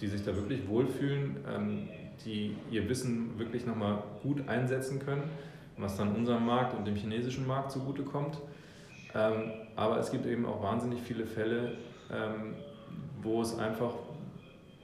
die 0.00 0.06
sich 0.06 0.24
da 0.24 0.34
wirklich 0.34 0.68
wohlfühlen, 0.68 1.36
ähm, 1.48 1.88
die 2.24 2.56
ihr 2.70 2.88
Wissen 2.88 3.38
wirklich 3.38 3.66
nochmal 3.66 4.02
gut 4.22 4.46
einsetzen 4.48 4.98
können, 4.98 5.22
was 5.76 5.96
dann 5.96 6.14
unserem 6.14 6.44
Markt 6.44 6.76
und 6.76 6.86
dem 6.86 6.96
chinesischen 6.96 7.46
Markt 7.46 7.70
zugutekommt. 7.72 8.38
Ähm, 9.14 9.52
aber 9.76 9.98
es 9.98 10.10
gibt 10.10 10.26
eben 10.26 10.46
auch 10.46 10.62
wahnsinnig 10.62 11.00
viele 11.00 11.26
Fälle, 11.26 11.72
ähm, 12.12 12.54
wo 13.22 13.40
es 13.40 13.58
einfach 13.58 13.94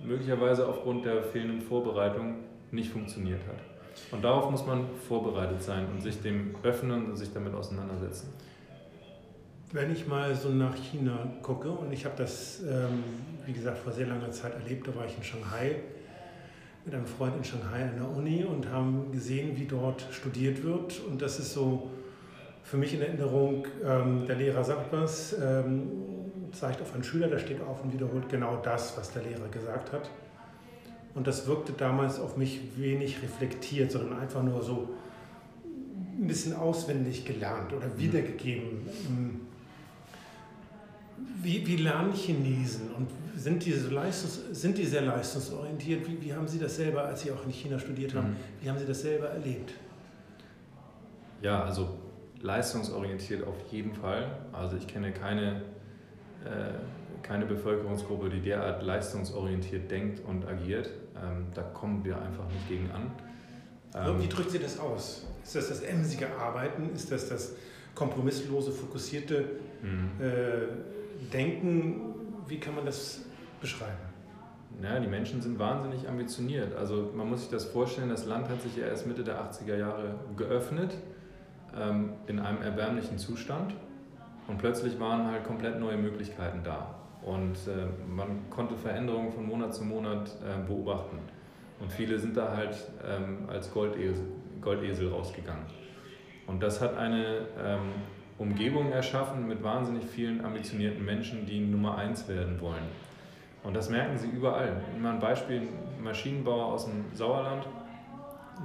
möglicherweise 0.04 0.66
aufgrund 0.66 1.04
der 1.04 1.22
fehlenden 1.22 1.60
Vorbereitung 1.60 2.36
nicht 2.70 2.90
funktioniert 2.90 3.40
hat. 3.46 3.58
Und 4.12 4.22
darauf 4.24 4.50
muss 4.50 4.66
man 4.66 4.86
vorbereitet 5.08 5.62
sein 5.62 5.86
und 5.92 6.02
sich 6.02 6.20
dem 6.20 6.54
öffnen 6.62 7.06
und 7.06 7.16
sich 7.16 7.32
damit 7.32 7.54
auseinandersetzen. 7.54 8.32
Wenn 9.72 9.92
ich 9.92 10.06
mal 10.06 10.34
so 10.34 10.50
nach 10.50 10.76
China 10.76 11.28
gucke, 11.42 11.70
und 11.70 11.92
ich 11.92 12.04
habe 12.04 12.14
das, 12.16 12.60
ähm, 12.60 13.02
wie 13.44 13.52
gesagt, 13.52 13.78
vor 13.78 13.92
sehr 13.92 14.06
langer 14.06 14.30
Zeit 14.30 14.54
erlebt, 14.54 14.86
da 14.86 14.94
war 14.94 15.06
ich 15.06 15.16
in 15.16 15.24
Shanghai 15.24 15.76
mit 16.84 16.94
einem 16.94 17.06
Freund 17.06 17.36
in 17.36 17.42
Shanghai 17.42 17.82
an 17.82 17.96
der 17.96 18.08
Uni 18.08 18.44
und 18.44 18.70
haben 18.70 19.10
gesehen, 19.10 19.56
wie 19.56 19.64
dort 19.64 20.06
studiert 20.12 20.62
wird. 20.62 21.00
Und 21.00 21.20
das 21.20 21.40
ist 21.40 21.52
so 21.52 21.90
für 22.62 22.76
mich 22.76 22.94
in 22.94 23.02
Erinnerung, 23.02 23.66
ähm, 23.84 24.24
der 24.24 24.36
Lehrer 24.36 24.62
sagt 24.62 24.92
was, 24.92 25.36
ähm, 25.42 25.88
zeigt 26.52 26.80
auf 26.80 26.94
einen 26.94 27.02
Schüler, 27.02 27.26
der 27.26 27.40
steht 27.40 27.60
auf 27.60 27.82
und 27.82 27.92
wiederholt 27.92 28.28
genau 28.28 28.56
das, 28.62 28.96
was 28.96 29.12
der 29.12 29.22
Lehrer 29.24 29.48
gesagt 29.48 29.92
hat. 29.92 30.08
Und 31.14 31.26
das 31.26 31.48
wirkte 31.48 31.72
damals 31.72 32.20
auf 32.20 32.36
mich 32.36 32.60
wenig 32.76 33.20
reflektiert, 33.20 33.90
sondern 33.90 34.20
einfach 34.20 34.44
nur 34.44 34.62
so 34.62 34.90
ein 35.64 36.26
bisschen 36.28 36.54
auswendig 36.54 37.24
gelernt 37.24 37.72
oder 37.72 37.98
wiedergegeben. 37.98 38.86
Wie, 41.46 41.64
wie 41.64 41.76
lernen 41.76 42.12
Chinesen 42.12 42.90
und 42.92 43.08
sind 43.36 43.64
die, 43.64 43.72
so 43.72 43.90
leistungs, 43.90 44.40
sind 44.50 44.76
die 44.76 44.84
sehr 44.84 45.02
leistungsorientiert? 45.02 46.08
Wie, 46.08 46.20
wie 46.20 46.34
haben 46.34 46.48
Sie 46.48 46.58
das 46.58 46.74
selber, 46.74 47.04
als 47.04 47.22
Sie 47.22 47.30
auch 47.30 47.44
in 47.44 47.52
China 47.52 47.78
studiert 47.78 48.14
haben, 48.14 48.30
mhm. 48.30 48.36
wie 48.60 48.68
haben 48.68 48.78
Sie 48.78 48.86
das 48.86 49.00
selber 49.02 49.28
erlebt? 49.28 49.72
Ja, 51.42 51.62
also 51.62 51.90
leistungsorientiert 52.40 53.46
auf 53.46 53.54
jeden 53.70 53.94
Fall. 53.94 54.38
Also 54.52 54.76
ich 54.76 54.88
kenne 54.88 55.12
keine 55.12 55.62
äh, 56.44 56.72
keine 57.22 57.46
Bevölkerungsgruppe, 57.46 58.28
die 58.28 58.40
derart 58.40 58.82
leistungsorientiert 58.82 59.90
denkt 59.90 60.20
und 60.26 60.46
agiert. 60.46 60.90
Ähm, 61.16 61.46
da 61.54 61.62
kommen 61.62 62.04
wir 62.04 62.20
einfach 62.20 62.46
nicht 62.48 62.68
gegen 62.68 62.90
an. 62.90 63.10
Ähm, 63.94 64.22
Wie 64.22 64.28
drückt 64.28 64.50
sie 64.50 64.58
das 64.58 64.78
aus? 64.78 65.26
Ist 65.42 65.56
das 65.56 65.68
das 65.68 65.80
emsige 65.82 66.28
Arbeiten? 66.36 66.90
Ist 66.94 67.10
das 67.10 67.28
das 67.28 67.54
kompromisslose, 67.94 68.70
fokussierte 68.70 69.44
mhm. 69.82 70.10
äh, 70.20 70.26
Denken? 71.32 72.14
Wie 72.46 72.58
kann 72.58 72.74
man 72.74 72.84
das 72.84 73.24
beschreiben? 73.60 74.06
Ja, 74.82 75.00
die 75.00 75.06
Menschen 75.06 75.40
sind 75.40 75.58
wahnsinnig 75.58 76.08
ambitioniert. 76.08 76.76
Also 76.76 77.10
man 77.14 77.30
muss 77.30 77.40
sich 77.40 77.50
das 77.50 77.64
vorstellen, 77.64 78.10
das 78.10 78.26
Land 78.26 78.48
hat 78.48 78.60
sich 78.60 78.76
ja 78.76 78.86
erst 78.86 79.06
Mitte 79.06 79.24
der 79.24 79.40
80er 79.40 79.76
Jahre 79.76 80.14
geöffnet, 80.36 80.94
ähm, 81.74 82.12
in 82.26 82.38
einem 82.38 82.62
erbärmlichen 82.62 83.18
Zustand. 83.18 83.74
Und 84.48 84.58
plötzlich 84.58 85.00
waren 85.00 85.26
halt 85.26 85.44
komplett 85.44 85.80
neue 85.80 85.96
Möglichkeiten 85.96 86.60
da. 86.62 86.94
Und 87.22 87.56
äh, 87.66 87.86
man 88.08 88.48
konnte 88.50 88.76
Veränderungen 88.76 89.32
von 89.32 89.46
Monat 89.46 89.74
zu 89.74 89.82
Monat 89.82 90.30
äh, 90.42 90.64
beobachten. 90.66 91.18
Und 91.80 91.92
viele 91.92 92.18
sind 92.18 92.36
da 92.36 92.56
halt 92.56 92.76
ähm, 93.04 93.48
als 93.48 93.72
Goldesel, 93.72 94.24
Goldesel 94.60 95.08
rausgegangen. 95.08 95.64
Und 96.46 96.62
das 96.62 96.80
hat 96.80 96.96
eine 96.96 97.46
ähm, 97.62 97.92
Umgebung 98.38 98.92
erschaffen 98.92 99.46
mit 99.48 99.62
wahnsinnig 99.62 100.04
vielen 100.04 100.44
ambitionierten 100.44 101.04
Menschen, 101.04 101.46
die 101.46 101.60
Nummer 101.60 101.96
eins 101.96 102.28
werden 102.28 102.60
wollen. 102.60 102.84
Und 103.62 103.74
das 103.74 103.90
merken 103.90 104.16
sie 104.16 104.28
überall. 104.28 104.80
Mal 105.00 105.14
ein 105.14 105.20
Beispiel: 105.20 105.62
ein 105.62 106.04
Maschinenbauer 106.04 106.66
aus 106.66 106.84
dem 106.84 107.04
Sauerland, 107.14 107.66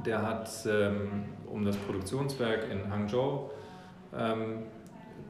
der 0.05 0.21
hat 0.21 0.49
ähm, 0.67 1.23
um 1.47 1.65
das 1.65 1.75
Produktionswerk 1.77 2.69
in 2.69 2.91
Hangzhou 2.91 3.49
ähm, 4.15 4.63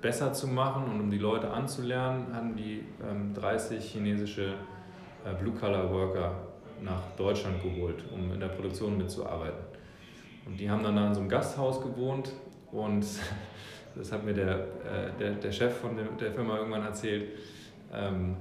besser 0.01 0.34
zu 0.34 0.47
machen 0.47 0.86
und 0.91 0.99
um 0.99 1.12
die 1.12 1.17
Leute 1.17 1.49
anzulernen, 1.51 2.34
haben 2.34 2.56
die 2.56 2.84
ähm, 3.08 3.34
30 3.34 3.84
chinesische 3.84 4.56
äh, 5.23 5.34
Blue-Collar-Worker 5.39 6.34
nach 6.82 7.01
Deutschland 7.15 7.62
geholt, 7.62 8.04
um 8.12 8.34
in 8.34 8.39
der 8.39 8.47
Produktion 8.47 8.97
mitzuarbeiten. 8.97 9.60
Und 10.45 10.60
die 10.60 10.69
haben 10.69 10.84
dann 10.84 10.95
da 10.95 11.08
in 11.08 11.13
so 11.13 11.19
einem 11.19 11.30
Gasthaus 11.30 11.82
gewohnt 11.82 12.32
und 12.71 13.06
das 13.95 14.12
hat 14.12 14.23
mir 14.23 14.34
der, 14.34 14.56
äh, 14.56 15.12
der, 15.19 15.32
der 15.32 15.51
Chef 15.51 15.77
von 15.77 15.95
der, 15.95 16.06
der 16.19 16.32
Firma 16.32 16.58
irgendwann 16.58 16.84
erzählt. 16.84 17.30
Ähm, 17.93 18.36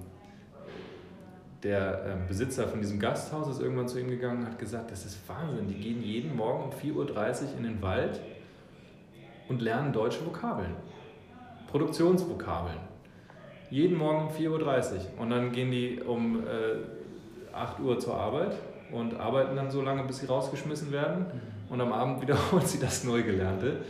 der 1.62 2.04
äh, 2.06 2.28
Besitzer 2.28 2.66
von 2.68 2.80
diesem 2.80 2.98
Gasthaus 2.98 3.48
ist 3.48 3.60
irgendwann 3.60 3.88
zu 3.88 3.98
ihm 3.98 4.08
gegangen 4.08 4.40
und 4.40 4.46
hat 4.46 4.58
gesagt, 4.58 4.90
das 4.90 5.04
ist 5.04 5.28
Wahnsinn, 5.28 5.68
die 5.68 5.74
gehen 5.74 6.02
jeden 6.02 6.34
Morgen 6.34 6.64
um 6.64 6.70
4.30 6.70 6.94
Uhr 6.94 7.58
in 7.58 7.64
den 7.64 7.82
Wald 7.82 8.20
und 9.48 9.60
lernen 9.60 9.92
deutsche 9.92 10.24
Vokabeln. 10.24 10.74
Produktionsvokabeln. 11.70 12.78
Jeden 13.70 13.98
Morgen 13.98 14.28
um 14.28 14.32
4.30 14.32 14.48
Uhr. 14.48 15.00
Und 15.18 15.30
dann 15.30 15.52
gehen 15.52 15.70
die 15.70 16.00
um 16.00 16.40
äh, 16.40 17.54
8 17.54 17.80
Uhr 17.80 17.98
zur 17.98 18.14
Arbeit 18.14 18.56
und 18.90 19.14
arbeiten 19.14 19.56
dann 19.56 19.70
so 19.70 19.82
lange, 19.82 20.04
bis 20.04 20.18
sie 20.18 20.26
rausgeschmissen 20.26 20.90
werden. 20.92 21.26
Und 21.68 21.80
am 21.80 21.92
Abend 21.92 22.20
wiederholen 22.22 22.64
sie 22.64 22.80
das 22.80 23.04
Neugelernte. 23.04 23.82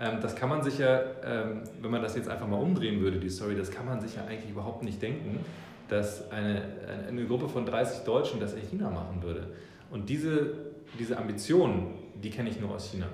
Ähm, 0.00 0.20
das 0.20 0.36
kann 0.36 0.48
man 0.48 0.62
sich 0.62 0.78
ja, 0.78 1.00
ähm, 1.24 1.62
wenn 1.80 1.90
man 1.90 2.02
das 2.02 2.16
jetzt 2.16 2.28
einfach 2.28 2.46
mal 2.46 2.60
umdrehen 2.60 3.00
würde, 3.00 3.18
die 3.18 3.28
Story, 3.28 3.56
das 3.56 3.70
kann 3.70 3.86
man 3.86 4.00
sich 4.00 4.16
ja 4.16 4.24
eigentlich 4.24 4.50
überhaupt 4.50 4.82
nicht 4.82 5.00
denken, 5.02 5.40
dass 5.88 6.30
eine, 6.30 6.62
eine 7.08 7.24
Gruppe 7.24 7.48
von 7.48 7.64
30 7.64 8.04
Deutschen 8.04 8.40
das 8.40 8.54
in 8.54 8.62
China 8.62 8.90
machen 8.90 9.22
würde. 9.22 9.48
Und 9.90 10.08
diese, 10.08 10.54
diese 10.98 11.16
Ambitionen, 11.16 11.94
die 12.22 12.30
kenne 12.30 12.50
ich 12.50 12.60
nur 12.60 12.74
aus 12.74 12.90
China. 12.90 13.06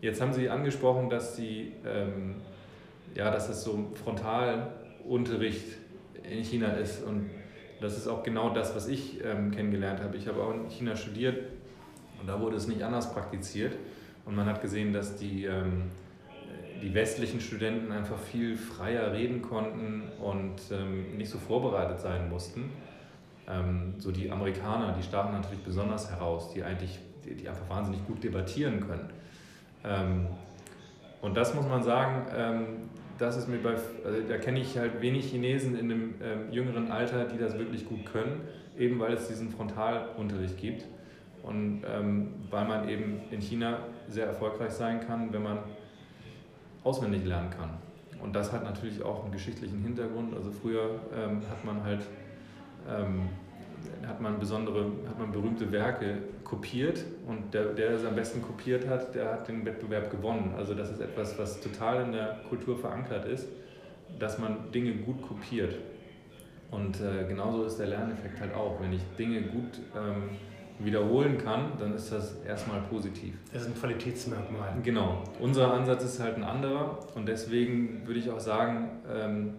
Jetzt 0.00 0.20
haben 0.20 0.32
Sie 0.32 0.48
angesprochen, 0.48 1.10
dass 1.10 1.36
Sie 1.36 1.72
ähm, 1.86 2.36
ja, 3.14 3.30
dass 3.30 3.48
es 3.48 3.64
so 3.64 3.90
Frontalunterricht 4.04 5.76
in 6.22 6.44
China 6.44 6.68
ist. 6.68 7.02
Und 7.04 7.30
das 7.80 7.96
ist 7.96 8.08
auch 8.08 8.22
genau 8.22 8.50
das, 8.50 8.74
was 8.74 8.88
ich 8.88 9.22
ähm, 9.24 9.50
kennengelernt 9.50 10.00
habe. 10.00 10.16
Ich 10.16 10.26
habe 10.28 10.42
auch 10.42 10.54
in 10.54 10.68
China 10.68 10.96
studiert 10.96 11.38
und 12.20 12.28
da 12.28 12.40
wurde 12.40 12.56
es 12.56 12.66
nicht 12.66 12.82
anders 12.82 13.12
praktiziert. 13.12 13.74
Und 14.24 14.36
man 14.36 14.46
hat 14.46 14.60
gesehen, 14.60 14.92
dass 14.92 15.16
die, 15.16 15.44
ähm, 15.46 15.90
die 16.82 16.94
westlichen 16.94 17.40
Studenten 17.40 17.92
einfach 17.92 18.18
viel 18.18 18.56
freier 18.56 19.12
reden 19.12 19.42
konnten 19.42 20.02
und 20.20 20.56
ähm, 20.70 21.16
nicht 21.16 21.30
so 21.30 21.38
vorbereitet 21.38 22.00
sein 22.00 22.28
mussten. 22.28 22.70
Ähm, 23.48 23.94
so 23.98 24.10
die 24.12 24.30
Amerikaner, 24.30 24.94
die 24.96 25.02
stachen 25.02 25.32
natürlich 25.32 25.62
besonders 25.62 26.10
heraus, 26.10 26.52
die 26.52 26.62
eigentlich, 26.62 26.98
die, 27.24 27.34
die 27.34 27.48
einfach 27.48 27.68
wahnsinnig 27.68 28.06
gut 28.06 28.22
debattieren 28.22 28.80
können. 28.80 29.10
Ähm, 29.84 30.26
und 31.20 31.36
das 31.36 31.54
muss 31.54 31.66
man 31.66 31.82
sagen, 31.82 32.26
ähm, 32.36 32.66
das 33.18 33.36
ist 33.36 33.48
mir 33.48 33.58
bei, 33.58 33.70
also 33.70 34.20
da 34.28 34.36
kenne 34.38 34.60
ich 34.60 34.78
halt 34.78 35.00
wenig 35.00 35.30
Chinesen 35.30 35.76
in 35.76 35.90
einem 35.90 36.14
ähm, 36.22 36.52
jüngeren 36.52 36.90
Alter, 36.90 37.24
die 37.24 37.38
das 37.38 37.58
wirklich 37.58 37.86
gut 37.88 38.06
können, 38.06 38.42
eben 38.78 39.00
weil 39.00 39.12
es 39.14 39.26
diesen 39.26 39.50
Frontalunterricht 39.50 40.56
gibt 40.56 40.84
und 41.42 41.82
ähm, 41.84 42.34
weil 42.50 42.66
man 42.66 42.88
eben 42.88 43.22
in 43.30 43.40
China 43.40 43.80
sehr 44.08 44.26
erfolgreich 44.26 44.70
sein 44.70 45.00
kann, 45.00 45.32
wenn 45.32 45.42
man 45.42 45.58
auswendig 46.88 47.24
lernen 47.24 47.50
kann. 47.50 47.70
Und 48.22 48.34
das 48.34 48.52
hat 48.52 48.64
natürlich 48.64 49.02
auch 49.02 49.22
einen 49.22 49.32
geschichtlichen 49.32 49.80
Hintergrund. 49.82 50.34
Also 50.34 50.50
früher 50.50 51.00
ähm, 51.14 51.42
hat 51.48 51.64
man 51.64 51.84
halt 51.84 52.02
ähm, 52.88 53.28
hat 54.06 54.20
man 54.20 54.38
besondere, 54.38 54.86
hat 55.06 55.18
man 55.18 55.30
berühmte 55.30 55.70
Werke 55.70 56.18
kopiert 56.44 57.04
und 57.26 57.52
der, 57.52 57.66
der 57.74 57.90
es 57.90 58.04
am 58.04 58.14
besten 58.14 58.42
kopiert 58.42 58.88
hat, 58.88 59.14
der 59.14 59.32
hat 59.32 59.48
den 59.48 59.64
Wettbewerb 59.64 60.10
gewonnen. 60.10 60.54
Also 60.56 60.74
das 60.74 60.90
ist 60.90 61.00
etwas, 61.00 61.38
was 61.38 61.60
total 61.60 62.02
in 62.04 62.12
der 62.12 62.40
Kultur 62.48 62.76
verankert 62.78 63.26
ist, 63.26 63.46
dass 64.18 64.38
man 64.38 64.72
Dinge 64.72 64.92
gut 64.94 65.22
kopiert. 65.22 65.74
Und 66.70 67.00
äh, 67.00 67.26
genauso 67.28 67.64
ist 67.64 67.78
der 67.78 67.86
Lerneffekt 67.86 68.40
halt 68.40 68.54
auch. 68.54 68.80
Wenn 68.80 68.92
ich 68.92 69.02
Dinge 69.18 69.42
gut 69.42 69.80
ähm, 69.96 70.30
wiederholen 70.78 71.38
kann, 71.38 71.72
dann 71.78 71.94
ist 71.94 72.12
das 72.12 72.36
erstmal 72.44 72.80
positiv. 72.82 73.34
Das 73.52 73.62
ist 73.62 73.68
ein 73.68 73.74
Qualitätsmerkmal. 73.74 74.76
Genau. 74.82 75.24
Unser 75.40 75.72
Ansatz 75.72 76.04
ist 76.04 76.20
halt 76.20 76.36
ein 76.36 76.44
anderer 76.44 76.98
und 77.14 77.26
deswegen 77.26 78.06
würde 78.06 78.20
ich 78.20 78.30
auch 78.30 78.40
sagen, 78.40 78.88
ähm, 79.12 79.54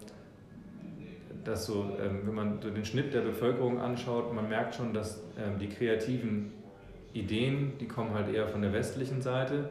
dass 1.44 1.66
so, 1.66 1.96
ähm, 2.00 2.20
wenn 2.24 2.34
man 2.34 2.62
so 2.62 2.70
den 2.70 2.84
Schnitt 2.84 3.12
der 3.12 3.20
Bevölkerung 3.20 3.80
anschaut, 3.80 4.34
man 4.34 4.48
merkt 4.48 4.74
schon, 4.74 4.94
dass 4.94 5.22
ähm, 5.38 5.58
die 5.58 5.68
kreativen 5.68 6.52
Ideen, 7.12 7.72
die 7.78 7.88
kommen 7.88 8.14
halt 8.14 8.32
eher 8.32 8.46
von 8.48 8.62
der 8.62 8.72
westlichen 8.72 9.20
Seite, 9.20 9.70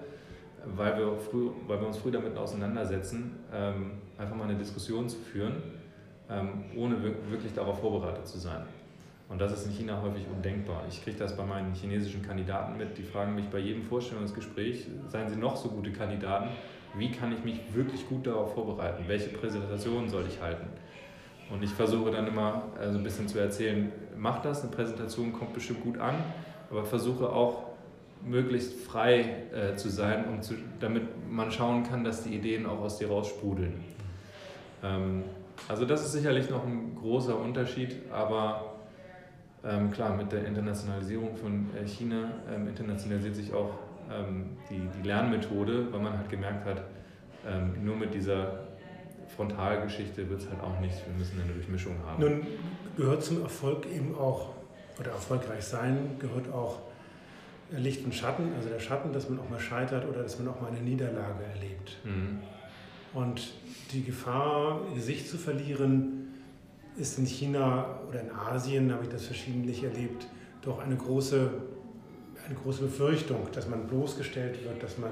weil 0.65 0.97
wir, 0.97 1.17
früh, 1.17 1.49
weil 1.67 1.79
wir 1.79 1.87
uns 1.87 1.97
früh 1.97 2.11
damit 2.11 2.35
auseinandersetzen, 2.37 3.37
einfach 4.17 4.35
mal 4.35 4.43
eine 4.43 4.57
Diskussion 4.57 5.07
zu 5.07 5.17
führen, 5.17 5.53
ohne 6.75 7.01
wirklich 7.29 7.53
darauf 7.53 7.79
vorbereitet 7.79 8.27
zu 8.27 8.39
sein. 8.39 8.63
Und 9.29 9.39
das 9.39 9.51
ist 9.51 9.67
in 9.67 9.71
China 9.71 10.01
häufig 10.01 10.25
undenkbar. 10.27 10.83
Ich 10.89 11.03
kriege 11.03 11.17
das 11.17 11.37
bei 11.37 11.45
meinen 11.45 11.73
chinesischen 11.75 12.23
Kandidaten 12.23 12.77
mit, 12.77 12.97
die 12.97 13.03
fragen 13.03 13.35
mich 13.35 13.45
bei 13.45 13.59
jedem 13.59 13.83
Vorstellungsgespräch, 13.83 14.87
seien 15.07 15.29
sie 15.29 15.35
noch 15.35 15.55
so 15.55 15.69
gute 15.69 15.91
Kandidaten, 15.91 16.49
wie 16.95 17.11
kann 17.11 17.31
ich 17.31 17.43
mich 17.43 17.59
wirklich 17.73 18.09
gut 18.09 18.25
darauf 18.25 18.55
vorbereiten? 18.55 19.03
Welche 19.07 19.29
Präsentation 19.29 20.09
soll 20.09 20.25
ich 20.27 20.41
halten? 20.41 20.67
Und 21.51 21.63
ich 21.63 21.69
versuche 21.69 22.09
dann 22.09 22.25
immer 22.25 22.63
so 22.75 22.81
also 22.81 22.97
ein 22.97 23.03
bisschen 23.03 23.27
zu 23.27 23.39
erzählen, 23.39 23.91
mach 24.17 24.41
das, 24.41 24.63
eine 24.63 24.71
Präsentation 24.71 25.31
kommt 25.31 25.53
bestimmt 25.53 25.83
gut 25.83 25.99
an, 25.99 26.15
aber 26.71 26.83
versuche 26.83 27.29
auch 27.29 27.69
möglichst 28.25 28.73
frei 28.81 29.43
äh, 29.53 29.75
zu 29.75 29.89
sein, 29.89 30.25
um 30.27 30.41
zu, 30.41 30.55
damit 30.79 31.03
man 31.29 31.51
schauen 31.51 31.83
kann, 31.83 32.03
dass 32.03 32.23
die 32.23 32.35
Ideen 32.35 32.65
auch 32.65 32.79
aus 32.79 32.97
dir 32.97 33.09
raussprudeln. 33.09 33.73
Ähm, 34.83 35.23
also 35.67 35.85
das 35.85 36.05
ist 36.05 36.13
sicherlich 36.13 36.49
noch 36.49 36.65
ein 36.65 36.95
großer 36.95 37.39
Unterschied, 37.39 37.95
aber 38.11 38.68
ähm, 39.63 39.91
klar, 39.91 40.15
mit 40.15 40.31
der 40.31 40.45
Internationalisierung 40.45 41.35
von 41.35 41.67
äh, 41.75 41.87
China 41.87 42.31
ähm, 42.53 42.67
internationalisiert 42.67 43.35
sich 43.35 43.53
auch 43.53 43.71
ähm, 44.11 44.57
die, 44.69 44.81
die 44.97 45.07
Lernmethode, 45.07 45.91
weil 45.91 45.99
man 45.99 46.17
halt 46.17 46.29
gemerkt 46.29 46.65
hat, 46.65 46.83
ähm, 47.47 47.83
nur 47.83 47.95
mit 47.95 48.13
dieser 48.13 48.67
Frontalgeschichte 49.35 50.29
wird 50.29 50.41
es 50.41 50.49
halt 50.49 50.61
auch 50.61 50.79
nichts. 50.79 51.01
Wir 51.05 51.17
müssen 51.17 51.39
eine 51.41 51.51
Durchmischung 51.53 51.95
haben. 52.05 52.21
Nun 52.21 52.47
gehört 52.97 53.23
zum 53.23 53.41
Erfolg 53.41 53.85
eben 53.85 54.15
auch, 54.15 54.49
oder 54.99 55.11
erfolgreich 55.11 55.63
sein, 55.63 56.15
gehört 56.19 56.51
auch 56.51 56.79
Licht 57.71 58.03
und 58.03 58.15
Schatten, 58.15 58.51
also 58.57 58.69
der 58.69 58.79
Schatten, 58.79 59.13
dass 59.13 59.29
man 59.29 59.39
auch 59.39 59.49
mal 59.49 59.59
scheitert 59.59 60.07
oder 60.07 60.23
dass 60.23 60.39
man 60.39 60.47
auch 60.47 60.59
mal 60.59 60.69
eine 60.71 60.81
Niederlage 60.81 61.43
erlebt. 61.53 61.97
Mhm. 62.03 62.39
Und 63.13 63.53
die 63.91 64.03
Gefahr, 64.03 64.81
Gesicht 64.95 65.27
zu 65.27 65.37
verlieren, 65.37 66.28
ist 66.99 67.17
in 67.17 67.25
China 67.25 67.99
oder 68.07 68.21
in 68.21 68.31
Asien, 68.31 68.91
habe 68.91 69.03
ich 69.03 69.09
das 69.09 69.25
verschiedentlich 69.25 69.83
erlebt, 69.83 70.27
doch 70.61 70.79
eine 70.79 70.95
große, 70.95 71.49
eine 72.45 72.55
große 72.55 72.83
Befürchtung, 72.83 73.47
dass 73.53 73.67
man 73.67 73.87
bloßgestellt 73.87 74.63
wird, 74.63 74.83
dass 74.83 74.97
man 74.97 75.11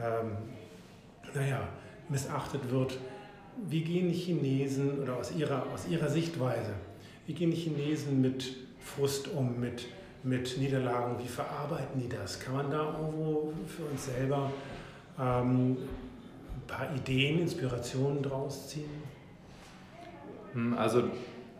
ähm, 0.00 0.32
naja, 1.34 1.68
missachtet 2.08 2.70
wird. 2.70 2.98
Wie 3.68 3.82
gehen 3.82 4.08
die 4.08 4.14
Chinesen 4.14 5.02
oder 5.02 5.16
aus 5.16 5.32
ihrer, 5.32 5.66
aus 5.72 5.88
ihrer 5.88 6.08
Sichtweise, 6.08 6.74
wie 7.26 7.34
gehen 7.34 7.50
die 7.50 7.56
Chinesen 7.56 8.20
mit 8.20 8.56
Frust 8.78 9.28
um, 9.28 9.58
mit, 9.58 9.86
mit 10.22 10.56
Niederlagen, 10.58 11.16
wie 11.22 11.28
verarbeiten 11.28 12.00
die 12.00 12.08
das? 12.08 12.38
Kann 12.38 12.54
man 12.54 12.70
da 12.70 12.98
irgendwo 12.98 13.52
für 13.66 13.84
uns 13.84 14.06
selber 14.06 14.50
ähm, 15.18 15.76
ein 15.76 16.66
paar 16.66 16.94
Ideen, 16.94 17.40
Inspirationen 17.40 18.22
draus 18.22 18.68
ziehen? 18.68 19.07
Hm, 20.52 20.74
also 20.76 21.04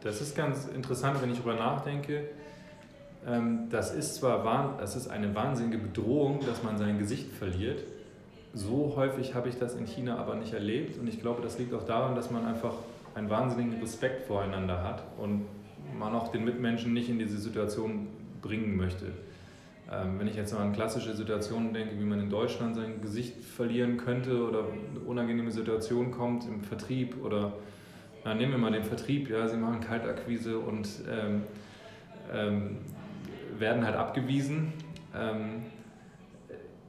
das 0.03 0.20
ist 0.20 0.37
ganz 0.37 0.66
interessant, 0.66 1.20
wenn 1.22 1.31
ich 1.31 1.38
darüber 1.38 1.57
nachdenke. 1.57 2.29
Ähm, 3.27 3.68
das 3.70 3.94
ist 3.94 4.16
zwar 4.16 4.77
das 4.79 4.96
ist 4.96 5.09
eine 5.09 5.35
wahnsinnige 5.35 5.79
Bedrohung, 5.79 6.40
dass 6.46 6.62
man 6.62 6.79
sein 6.79 6.98
Gesicht 6.98 7.33
verliert. 7.33 7.83
So 8.55 8.94
häufig 8.96 9.35
habe 9.35 9.48
ich 9.48 9.59
das 9.59 9.74
in 9.74 9.87
China 9.87 10.16
aber 10.16 10.35
nicht 10.35 10.55
erlebt 10.55 10.98
und 10.98 11.07
ich 11.07 11.20
glaube, 11.20 11.42
das 11.42 11.59
liegt 11.59 11.74
auch 11.74 11.85
daran, 11.85 12.14
dass 12.14 12.31
man 12.31 12.46
einfach 12.46 12.72
einen 13.14 13.29
wahnsinnigen 13.29 13.81
Respekt 13.81 14.27
voreinander 14.27 14.83
hat 14.83 15.03
und 15.18 15.46
man 15.98 16.14
auch 16.14 16.29
den 16.29 16.44
Mitmenschen 16.44 16.92
nicht 16.92 17.09
in 17.09 17.18
diese 17.18 17.38
Situation 17.38 18.09
bringen 18.40 18.77
möchte. 18.77 19.07
Ähm, 19.90 20.18
wenn 20.18 20.29
ich 20.29 20.37
jetzt 20.37 20.53
mal 20.53 20.61
an 20.61 20.72
klassische 20.72 21.14
Situationen 21.14 21.72
denke, 21.72 21.98
wie 21.98 22.05
man 22.05 22.20
in 22.20 22.31
Deutschland 22.31 22.77
sein 22.77 23.01
Gesicht 23.01 23.42
verlieren 23.42 23.96
könnte 23.96 24.46
oder 24.46 24.61
eine 24.61 25.01
unangenehme 25.01 25.51
Situation 25.51 26.11
kommt 26.11 26.44
im 26.46 26.62
Vertrieb 26.62 27.24
oder 27.24 27.55
na, 28.28 28.34
nehmen 28.34 28.52
wir 28.52 28.58
mal 28.58 28.72
den 28.72 28.84
Vertrieb, 28.84 29.30
ja, 29.30 29.48
sie 29.48 29.56
machen 29.56 29.80
Kaltakquise 29.80 30.58
und 30.58 30.86
ähm, 31.10 31.44
ähm, 32.30 32.76
werden 33.58 33.86
halt 33.86 33.96
abgewiesen. 33.96 34.74
Ähm, 35.16 35.62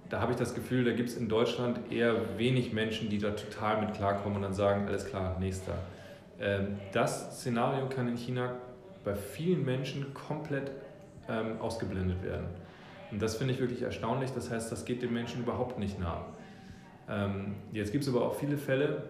da 0.09 0.19
habe 0.19 0.33
ich 0.33 0.37
das 0.37 0.53
Gefühl, 0.53 0.83
da 0.83 0.91
gibt 0.91 1.07
es 1.07 1.15
in 1.15 1.29
Deutschland 1.29 1.93
eher 1.93 2.37
wenig 2.37 2.73
Menschen, 2.73 3.09
die 3.09 3.19
da 3.19 3.31
total 3.31 3.79
mit 3.79 3.93
klarkommen 3.93 4.35
und 4.35 4.41
dann 4.41 4.53
sagen, 4.53 4.85
alles 4.87 5.05
klar, 5.05 5.37
nächster. 5.39 5.75
Ähm, 6.41 6.77
das 6.91 7.39
Szenario 7.39 7.87
kann 7.87 8.09
in 8.09 8.17
China 8.17 8.55
bei 9.05 9.15
vielen 9.15 9.63
Menschen 9.63 10.13
komplett 10.13 10.71
ähm, 11.29 11.61
ausgeblendet 11.61 12.21
werden. 12.21 12.47
Und 13.11 13.21
das 13.21 13.37
finde 13.37 13.53
ich 13.53 13.61
wirklich 13.61 13.83
erstaunlich. 13.83 14.31
Das 14.31 14.51
heißt, 14.51 14.69
das 14.73 14.83
geht 14.83 15.01
den 15.03 15.13
Menschen 15.13 15.43
überhaupt 15.43 15.79
nicht 15.79 15.99
nah. 16.01 16.25
Ähm, 17.07 17.55
jetzt 17.71 17.93
gibt 17.93 18.03
es 18.03 18.13
aber 18.13 18.25
auch 18.25 18.35
viele 18.35 18.57
Fälle, 18.57 19.03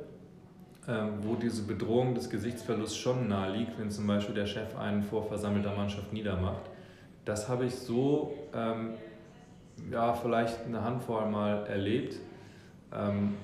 wo 1.22 1.36
diese 1.36 1.64
Bedrohung 1.64 2.16
des 2.16 2.30
Gesichtsverlusts 2.30 2.98
schon 2.98 3.28
nahe 3.28 3.56
liegt, 3.56 3.80
wenn 3.80 3.92
zum 3.92 4.08
Beispiel 4.08 4.34
der 4.34 4.46
Chef 4.46 4.76
einen 4.78 5.04
vor 5.04 5.28
versammelter 5.28 5.76
Mannschaft 5.76 6.12
niedermacht. 6.14 6.64
Das 7.26 7.48
habe 7.48 7.66
ich 7.66 7.76
so 7.76 8.34
ähm, 8.56 8.96
ja, 9.92 10.14
vielleicht 10.14 10.66
eine 10.66 10.84
Handvoll 10.84 11.30
mal 11.30 11.66
erlebt. 11.68 12.16
Ähm, 12.94 13.36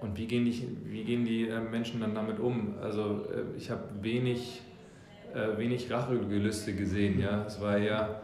und 0.00 0.18
wie 0.18 0.26
gehen 0.26 0.44
die, 0.44 0.66
wie 0.84 1.04
gehen 1.04 1.24
die 1.24 1.48
äh, 1.48 1.60
Menschen 1.60 2.00
dann 2.00 2.14
damit 2.14 2.40
um? 2.40 2.74
Also 2.82 3.26
äh, 3.32 3.56
ich 3.56 3.70
habe 3.70 3.82
wenig, 4.00 4.62
äh, 5.32 5.56
wenig 5.56 5.90
Rachegelüste 5.90 6.74
gesehen. 6.74 7.20
Ja? 7.20 7.44
Es 7.46 7.60
war 7.60 7.78
ja 7.78 8.20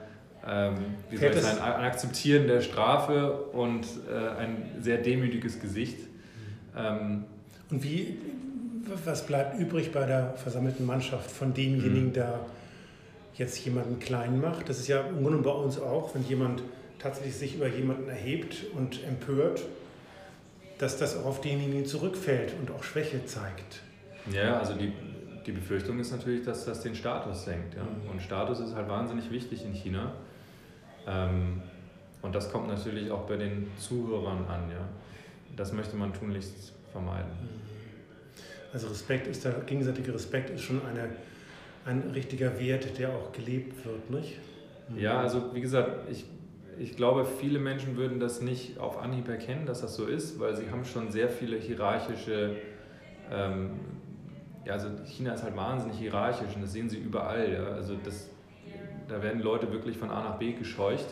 ähm, 0.47 0.75
wie 1.11 1.17
soll 1.17 1.31
ich 1.31 1.41
sagen, 1.41 1.61
ein 1.61 1.85
Akzeptieren 1.85 2.47
der 2.47 2.61
Strafe 2.61 3.33
und 3.53 3.87
äh, 4.11 4.41
ein 4.41 4.77
sehr 4.81 4.99
demütiges 4.99 5.61
Gesicht. 5.61 5.99
Ähm, 6.77 7.25
und 7.71 7.83
wie, 7.83 8.19
was 9.05 9.27
bleibt 9.27 9.59
übrig 9.59 9.93
bei 9.93 10.07
der 10.07 10.35
versammelten 10.35 10.87
Mannschaft 10.87 11.31
von 11.31 11.53
demjenigen, 11.53 12.07
mhm. 12.07 12.13
der 12.13 12.41
jetzt 13.35 13.65
jemanden 13.65 13.99
klein 13.99 14.41
macht? 14.41 14.69
Das 14.69 14.79
ist 14.79 14.89
ja 14.89 15.03
im 15.03 15.23
Grunde 15.23 15.39
bei 15.39 15.51
uns 15.51 15.79
auch, 15.79 16.15
wenn 16.15 16.25
jemand 16.25 16.63
tatsächlich 16.99 17.37
sich 17.37 17.57
über 17.57 17.69
jemanden 17.69 18.09
erhebt 18.09 18.65
und 18.75 19.05
empört, 19.05 19.63
dass 20.79 20.99
das 20.99 21.17
auch 21.17 21.27
auf 21.27 21.41
denjenigen 21.41 21.87
zurückfällt 21.87 22.55
und 22.61 22.71
auch 22.71 22.83
Schwäche 22.83 23.25
zeigt. 23.27 23.83
Ja, 24.33 24.59
also 24.59 24.75
die, 24.75 24.93
die 25.47 25.53
Befürchtung 25.53 25.99
ist 25.99 26.13
natürlich, 26.13 26.45
dass 26.45 26.65
das 26.65 26.83
den 26.83 26.95
Status 26.95 27.45
senkt. 27.45 27.75
Ja? 27.75 27.83
Mhm. 27.83 28.11
Und 28.11 28.23
Status 28.23 28.61
ist 28.61 28.75
halt 28.75 28.89
wahnsinnig 28.89 29.31
wichtig 29.31 29.65
in 29.65 29.73
China. 29.73 30.13
Ähm, 31.07 31.63
und 32.23 32.35
das 32.35 32.51
kommt 32.51 32.69
natürlich 32.69 33.11
auch 33.11 33.27
bei 33.27 33.37
den 33.37 33.69
Zuhörern 33.79 34.47
an. 34.47 34.71
Ja? 34.71 34.89
Das 35.57 35.73
möchte 35.73 35.97
man 35.97 36.13
tunlichst 36.13 36.73
vermeiden. 36.93 37.31
Mhm. 37.41 37.59
Also 38.73 38.89
Respekt 38.89 39.27
ist 39.27 39.45
der 39.45 39.53
gegenseitige 39.67 40.13
Respekt 40.13 40.51
ist 40.51 40.63
schon 40.63 40.85
eine, 40.85 41.09
ein 41.85 42.11
richtiger 42.11 42.59
Wert, 42.61 42.99
der 42.99 43.11
auch 43.15 43.33
gelebt 43.33 43.85
wird, 43.85 44.11
nicht? 44.11 44.39
Mhm. 44.89 44.99
Ja, 44.99 45.21
also 45.21 45.55
wie 45.55 45.61
gesagt, 45.61 46.11
ich, 46.11 46.25
ich 46.79 46.97
glaube, 46.97 47.25
viele 47.25 47.59
Menschen 47.59 47.97
würden 47.97 48.21
das 48.21 48.41
nicht 48.41 48.79
auf 48.79 48.99
Anhieb 48.99 49.29
erkennen, 49.29 49.67
dass 49.67 49.81
das 49.81 49.95
so 49.95 50.07
ist, 50.07 50.39
weil 50.39 50.55
sie 50.57 50.71
haben 50.71 50.85
schon 50.85 51.11
sehr 51.11 51.29
viele 51.29 51.57
hierarchische, 51.57 52.57
ähm, 53.31 53.71
ja, 54.65 54.75
also 54.75 54.89
China 55.07 55.33
ist 55.33 55.43
halt 55.43 55.57
wahnsinnig 55.57 55.99
hierarchisch 55.99 56.55
und 56.55 56.63
das 56.63 56.73
sehen 56.73 56.91
sie 56.91 56.99
überall. 56.99 57.53
Ja? 57.53 57.65
Also 57.69 57.97
das, 58.05 58.29
da 59.09 59.23
werden 59.23 59.41
Leute 59.41 59.73
wirklich 59.73 59.97
von 59.97 60.11
A 60.11 60.23
nach 60.23 60.39
B 60.39 60.53
gescheucht. 60.53 61.07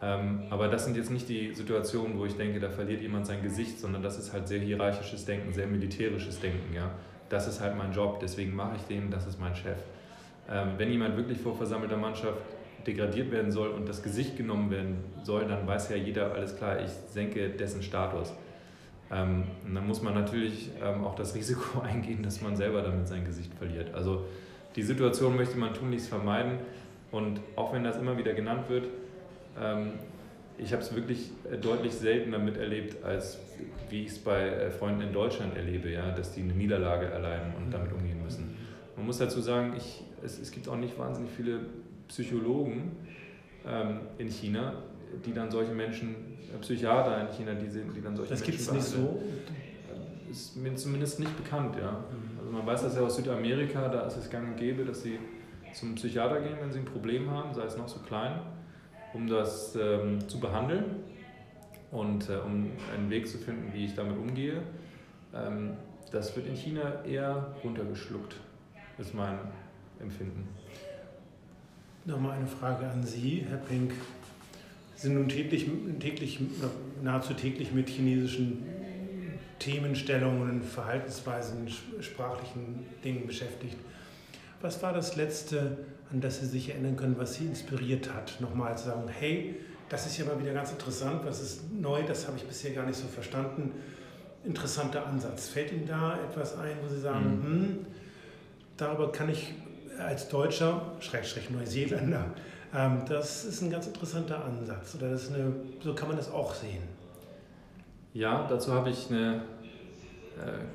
Ähm, 0.00 0.42
aber 0.50 0.68
das 0.68 0.84
sind 0.84 0.96
jetzt 0.96 1.10
nicht 1.10 1.28
die 1.28 1.54
Situationen, 1.54 2.18
wo 2.18 2.24
ich 2.24 2.36
denke, 2.36 2.60
da 2.60 2.70
verliert 2.70 3.00
jemand 3.00 3.26
sein 3.26 3.42
Gesicht, 3.42 3.80
sondern 3.80 4.02
das 4.02 4.18
ist 4.18 4.32
halt 4.32 4.46
sehr 4.46 4.60
hierarchisches 4.60 5.24
Denken, 5.24 5.52
sehr 5.52 5.66
militärisches 5.66 6.40
Denken. 6.40 6.72
Ja? 6.74 6.90
Das 7.28 7.48
ist 7.48 7.60
halt 7.60 7.76
mein 7.76 7.92
Job, 7.92 8.20
deswegen 8.20 8.54
mache 8.54 8.76
ich 8.76 8.82
den, 8.82 9.10
das 9.10 9.26
ist 9.26 9.40
mein 9.40 9.56
Chef. 9.56 9.78
Ähm, 10.50 10.74
wenn 10.76 10.90
jemand 10.90 11.16
wirklich 11.16 11.38
vor 11.38 11.56
versammelter 11.56 11.96
Mannschaft 11.96 12.38
degradiert 12.86 13.30
werden 13.32 13.50
soll 13.50 13.68
und 13.68 13.88
das 13.88 14.02
Gesicht 14.02 14.36
genommen 14.36 14.70
werden 14.70 15.04
soll, 15.24 15.46
dann 15.46 15.66
weiß 15.66 15.90
ja 15.90 15.96
jeder, 15.96 16.32
alles 16.32 16.56
klar, 16.56 16.80
ich 16.80 16.90
senke 16.90 17.50
dessen 17.50 17.82
Status. 17.82 18.32
Ähm, 19.10 19.44
und 19.66 19.74
dann 19.74 19.86
muss 19.86 20.00
man 20.00 20.14
natürlich 20.14 20.70
ähm, 20.82 21.04
auch 21.04 21.16
das 21.16 21.34
Risiko 21.34 21.80
eingehen, 21.80 22.22
dass 22.22 22.40
man 22.40 22.56
selber 22.56 22.82
damit 22.82 23.08
sein 23.08 23.24
Gesicht 23.24 23.52
verliert. 23.54 23.94
Also 23.94 24.26
die 24.76 24.82
Situation 24.82 25.36
möchte 25.36 25.58
man 25.58 25.74
tunlichst 25.74 26.08
vermeiden 26.08 26.60
und 27.10 27.40
auch 27.56 27.72
wenn 27.72 27.84
das 27.84 27.96
immer 27.96 28.16
wieder 28.16 28.34
genannt 28.34 28.68
wird, 28.68 28.88
ich 30.58 30.72
habe 30.72 30.82
es 30.82 30.94
wirklich 30.94 31.30
deutlich 31.60 31.94
seltener 31.94 32.38
miterlebt, 32.38 33.02
als 33.04 33.38
wie 33.90 34.02
ich 34.02 34.10
es 34.10 34.18
bei 34.18 34.48
äh, 34.48 34.70
Freunden 34.70 35.02
in 35.02 35.12
Deutschland 35.12 35.56
erlebe, 35.56 35.90
ja, 35.90 36.10
dass 36.10 36.32
die 36.32 36.42
eine 36.42 36.52
Niederlage 36.52 37.06
erleiden 37.06 37.52
und 37.56 37.70
damit 37.72 37.92
umgehen 37.92 38.22
müssen. 38.22 38.56
Man 38.96 39.06
muss 39.06 39.18
dazu 39.18 39.40
sagen, 39.40 39.74
ich, 39.76 40.02
es, 40.24 40.38
es 40.38 40.50
gibt 40.50 40.68
auch 40.68 40.76
nicht 40.76 40.98
wahnsinnig 40.98 41.30
viele 41.36 41.60
Psychologen 42.08 42.92
ähm, 43.66 44.00
in 44.18 44.28
China, 44.28 44.74
die 45.24 45.32
dann 45.32 45.50
solche 45.50 45.72
Menschen, 45.72 46.14
äh, 46.54 46.58
Psychiater 46.60 47.28
in 47.28 47.36
China, 47.36 47.54
die, 47.54 47.68
die 47.68 48.02
dann 48.02 48.16
solche 48.16 48.30
das 48.30 48.40
Menschen 48.40 48.40
Das 48.40 48.42
gibt 48.42 48.60
es 48.60 48.72
nicht 48.72 48.84
so? 48.84 49.22
Ist 50.30 50.56
mir 50.56 50.74
zumindest 50.74 51.20
nicht 51.20 51.34
bekannt, 51.42 51.76
ja. 51.76 51.92
Mhm. 51.92 52.38
Also 52.38 52.52
man 52.52 52.66
weiß 52.66 52.82
das 52.82 52.96
ja 52.96 53.02
aus 53.02 53.16
Südamerika, 53.16 53.88
da 53.88 54.02
ist 54.02 54.16
es 54.16 54.28
gang 54.28 54.48
und 54.48 54.56
gäbe, 54.56 54.84
dass 54.84 55.02
sie 55.02 55.18
zum 55.72 55.94
Psychiater 55.94 56.40
gehen, 56.40 56.56
wenn 56.60 56.72
sie 56.72 56.80
ein 56.80 56.84
Problem 56.84 57.30
haben, 57.30 57.54
sei 57.54 57.64
es 57.64 57.76
noch 57.76 57.88
so 57.88 58.00
klein, 58.00 58.40
um 59.12 59.26
das 59.26 59.76
ähm, 59.76 60.28
zu 60.28 60.40
behandeln 60.40 60.84
und 61.90 62.28
äh, 62.28 62.36
um 62.36 62.70
einen 62.94 63.10
Weg 63.10 63.28
zu 63.28 63.38
finden, 63.38 63.72
wie 63.72 63.86
ich 63.86 63.94
damit 63.94 64.16
umgehe. 64.16 64.62
Ähm, 65.34 65.76
das 66.10 66.34
wird 66.36 66.46
in 66.46 66.54
China 66.54 67.04
eher 67.04 67.54
runtergeschluckt, 67.62 68.36
ist 68.98 69.14
mein 69.14 69.38
Empfinden. 70.00 70.48
Nochmal 72.04 72.38
eine 72.38 72.46
Frage 72.46 72.86
an 72.86 73.04
Sie, 73.04 73.44
Herr 73.48 73.58
Pink. 73.58 73.92
Sie 74.94 75.06
sind 75.06 75.14
nun 75.14 75.28
täglich, 75.28 75.66
täglich, 76.00 76.40
nahezu 77.02 77.34
täglich 77.34 77.72
mit 77.72 77.88
chinesischen 77.88 78.64
Themenstellungen, 79.58 80.62
Verhaltensweisen, 80.62 81.68
sprachlichen 82.00 82.86
Dingen 83.04 83.26
beschäftigt. 83.26 83.76
Was 84.60 84.82
war 84.82 84.92
das 84.92 85.16
Letzte, 85.16 85.78
an 86.10 86.20
das 86.20 86.40
Sie 86.40 86.46
sich 86.46 86.70
erinnern 86.70 86.96
können, 86.96 87.16
was 87.18 87.34
Sie 87.34 87.46
inspiriert 87.46 88.12
hat, 88.12 88.40
nochmal 88.40 88.76
zu 88.76 88.86
sagen, 88.86 89.08
hey, 89.08 89.56
das 89.88 90.06
ist 90.06 90.18
ja 90.18 90.24
mal 90.24 90.38
wieder 90.40 90.52
ganz 90.52 90.70
interessant, 90.70 91.24
was 91.24 91.40
ist 91.40 91.72
neu, 91.72 92.02
das 92.02 92.26
habe 92.26 92.36
ich 92.36 92.44
bisher 92.44 92.72
gar 92.72 92.84
nicht 92.84 92.98
so 92.98 93.06
verstanden. 93.06 93.72
Interessanter 94.44 95.06
Ansatz. 95.06 95.48
Fällt 95.48 95.72
Ihnen 95.72 95.86
da 95.86 96.18
etwas 96.28 96.56
ein, 96.58 96.76
wo 96.82 96.88
Sie 96.88 97.00
sagen, 97.00 97.38
mhm. 97.38 97.44
hm, 97.44 97.86
darüber 98.76 99.12
kann 99.12 99.28
ich 99.28 99.54
als 99.98 100.28
Deutscher, 100.28 100.92
Schrägstrich 101.00 101.50
Neuseeländer, 101.50 102.26
ähm, 102.74 103.02
das 103.08 103.44
ist 103.44 103.62
ein 103.62 103.70
ganz 103.70 103.86
interessanter 103.86 104.44
Ansatz. 104.44 104.94
Oder 104.94 105.10
das 105.10 105.32
eine, 105.32 105.52
so 105.82 105.94
kann 105.94 106.08
man 106.08 106.16
das 106.16 106.30
auch 106.30 106.54
sehen. 106.54 106.82
Ja, 108.12 108.46
dazu 108.48 108.72
habe 108.72 108.90
ich 108.90 109.10
eine 109.10 109.42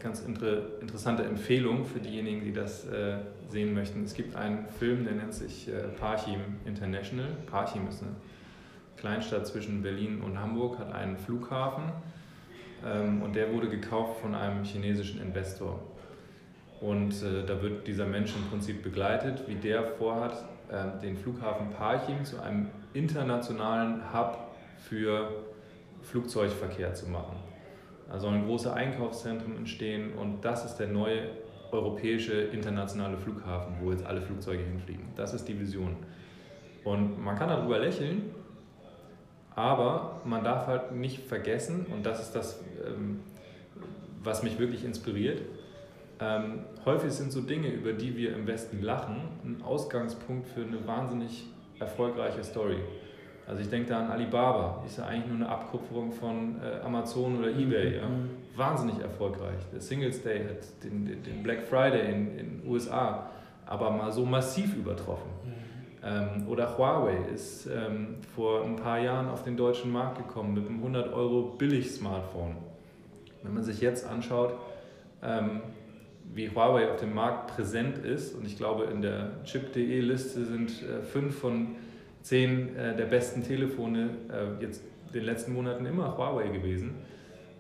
ganz 0.02 0.22
inter 0.22 0.80
interessante 0.82 1.24
Empfehlung 1.24 1.86
für 1.86 2.00
diejenigen, 2.00 2.44
die 2.44 2.54
das 2.54 2.86
äh, 2.86 3.18
sehen 3.50 3.74
möchten. 3.74 4.04
Es 4.04 4.14
gibt 4.14 4.36
einen 4.36 4.68
Film, 4.80 5.06
der 5.06 5.14
nennt 5.14 5.34
sich 5.34 5.68
äh, 5.68 5.88
Parchim 6.00 6.40
International. 6.66 7.28
Parchim 7.50 7.88
ist 7.88 8.02
eine 8.02 8.12
Kleinstadt 8.98 9.48
zwischen 9.48 9.82
Berlin 9.82 10.22
und 10.22 10.40
Hamburg, 10.40 10.80
hat 10.80 10.92
einen 10.94 11.18
Flughafen 11.18 11.84
ähm, 12.86 13.22
und 13.22 13.36
der 13.36 13.52
wurde 13.52 13.70
gekauft 13.70 14.22
von 14.22 14.36
einem 14.36 14.64
chinesischen 14.64 15.22
Investor. 15.22 15.80
Und 16.82 17.14
äh, 17.24 17.46
da 17.46 17.62
wird 17.62 17.88
dieser 17.88 18.06
Mensch 18.06 18.36
im 18.36 18.44
Prinzip 18.50 18.84
begleitet, 18.84 19.44
wie 19.48 19.56
der 19.56 19.84
vorhat, 19.84 20.44
äh, 20.70 21.02
den 21.02 21.16
Flughafen 21.16 21.70
Parchim 21.70 22.26
zu 22.26 22.42
einem 22.42 22.68
internationalen 22.94 24.02
Hub 24.14 24.38
für 24.78 25.30
Flugzeugverkehr 26.02 26.94
zu 26.94 27.08
machen. 27.10 27.53
Da 28.14 28.20
sollen 28.20 28.46
große 28.46 28.72
Einkaufszentren 28.72 29.58
entstehen 29.58 30.14
und 30.14 30.46
das 30.46 30.66
ist 30.66 30.76
der 30.76 30.88
neue 30.88 31.30
europäische 31.72 32.34
internationale 32.34 33.18
Flughafen, 33.18 33.74
wo 33.82 33.90
jetzt 33.90 34.06
alle 34.06 34.22
Flugzeuge 34.22 34.62
hinfliegen. 34.62 35.06
Das 35.16 35.34
ist 35.34 35.48
die 35.48 35.60
Vision. 35.60 35.96
Und 36.84 37.24
man 37.24 37.36
kann 37.36 37.50
darüber 37.50 37.80
lächeln, 37.80 38.30
aber 39.56 40.22
man 40.26 40.44
darf 40.44 40.68
halt 40.68 40.92
nicht 40.92 41.22
vergessen, 41.22 41.88
und 41.92 42.06
das 42.06 42.22
ist 42.22 42.34
das, 42.34 42.64
ähm, 42.86 43.22
was 44.22 44.44
mich 44.44 44.60
wirklich 44.60 44.86
inspiriert, 44.86 45.42
ähm, 46.20 46.66
häufig 46.86 47.12
sind 47.12 47.32
so 47.32 47.42
Dinge, 47.42 47.70
über 47.70 47.94
die 47.94 48.16
wir 48.16 48.36
im 48.36 48.46
Westen 48.46 48.84
lachen, 48.84 49.24
ein 49.44 49.64
Ausgangspunkt 49.64 50.48
für 50.50 50.62
eine 50.62 50.86
wahnsinnig 50.86 51.48
erfolgreiche 51.80 52.44
Story. 52.44 52.78
Also 53.46 53.62
ich 53.62 53.70
denke 53.70 53.90
da 53.90 54.00
an 54.00 54.12
Alibaba, 54.12 54.84
ist 54.86 54.98
ja 54.98 55.06
eigentlich 55.06 55.28
nur 55.28 55.36
eine 55.36 55.50
Abkupferung 55.50 56.12
von 56.12 56.56
äh, 56.62 56.84
Amazon 56.86 57.40
oder 57.40 57.50
Ebay. 57.50 57.98
Ja? 57.98 58.08
Mhm. 58.08 58.30
Wahnsinnig 58.56 59.00
erfolgreich. 59.00 59.60
Der 59.74 59.82
Singles 59.82 60.24
Day 60.24 60.46
hat 60.46 60.84
den, 60.84 61.06
den 61.06 61.44
Black 61.44 61.64
Friday 61.64 62.12
in 62.12 62.38
den 62.38 62.62
USA 62.66 63.30
aber 63.66 63.92
mal 63.92 64.12
so 64.12 64.26
massiv 64.26 64.76
übertroffen. 64.76 65.30
Mhm. 65.44 65.74
Ähm, 66.06 66.48
oder 66.48 66.78
Huawei 66.78 67.18
ist 67.34 67.68
ähm, 67.68 68.16
vor 68.36 68.64
ein 68.66 68.76
paar 68.76 69.00
Jahren 69.00 69.30
auf 69.30 69.44
den 69.44 69.56
deutschen 69.56 69.92
Markt 69.92 70.18
gekommen 70.18 70.54
mit 70.54 70.68
einem 70.68 70.80
100 70.80 71.14
Euro 71.14 71.56
Billig-Smartphone. 71.58 72.58
Wenn 73.42 73.54
man 73.54 73.64
sich 73.64 73.80
jetzt 73.82 74.06
anschaut, 74.06 74.54
ähm, 75.22 75.62
wie 76.34 76.50
Huawei 76.50 76.92
auf 76.92 76.98
dem 76.98 77.14
Markt 77.14 77.56
präsent 77.56 77.98
ist, 77.98 78.36
und 78.36 78.46
ich 78.46 78.58
glaube 78.58 78.86
in 78.86 79.02
der 79.02 79.44
Chip.de-Liste 79.46 80.46
sind 80.46 80.72
äh, 80.84 81.04
fünf 81.04 81.40
von 81.40 81.76
zehn 82.24 82.76
äh, 82.76 82.96
der 82.96 83.06
besten 83.06 83.44
Telefone 83.44 84.10
äh, 84.32 84.64
jetzt 84.64 84.82
in 85.08 85.14
den 85.14 85.26
letzten 85.26 85.54
Monaten 85.54 85.86
immer 85.86 86.18
Huawei 86.18 86.48
gewesen. 86.48 86.96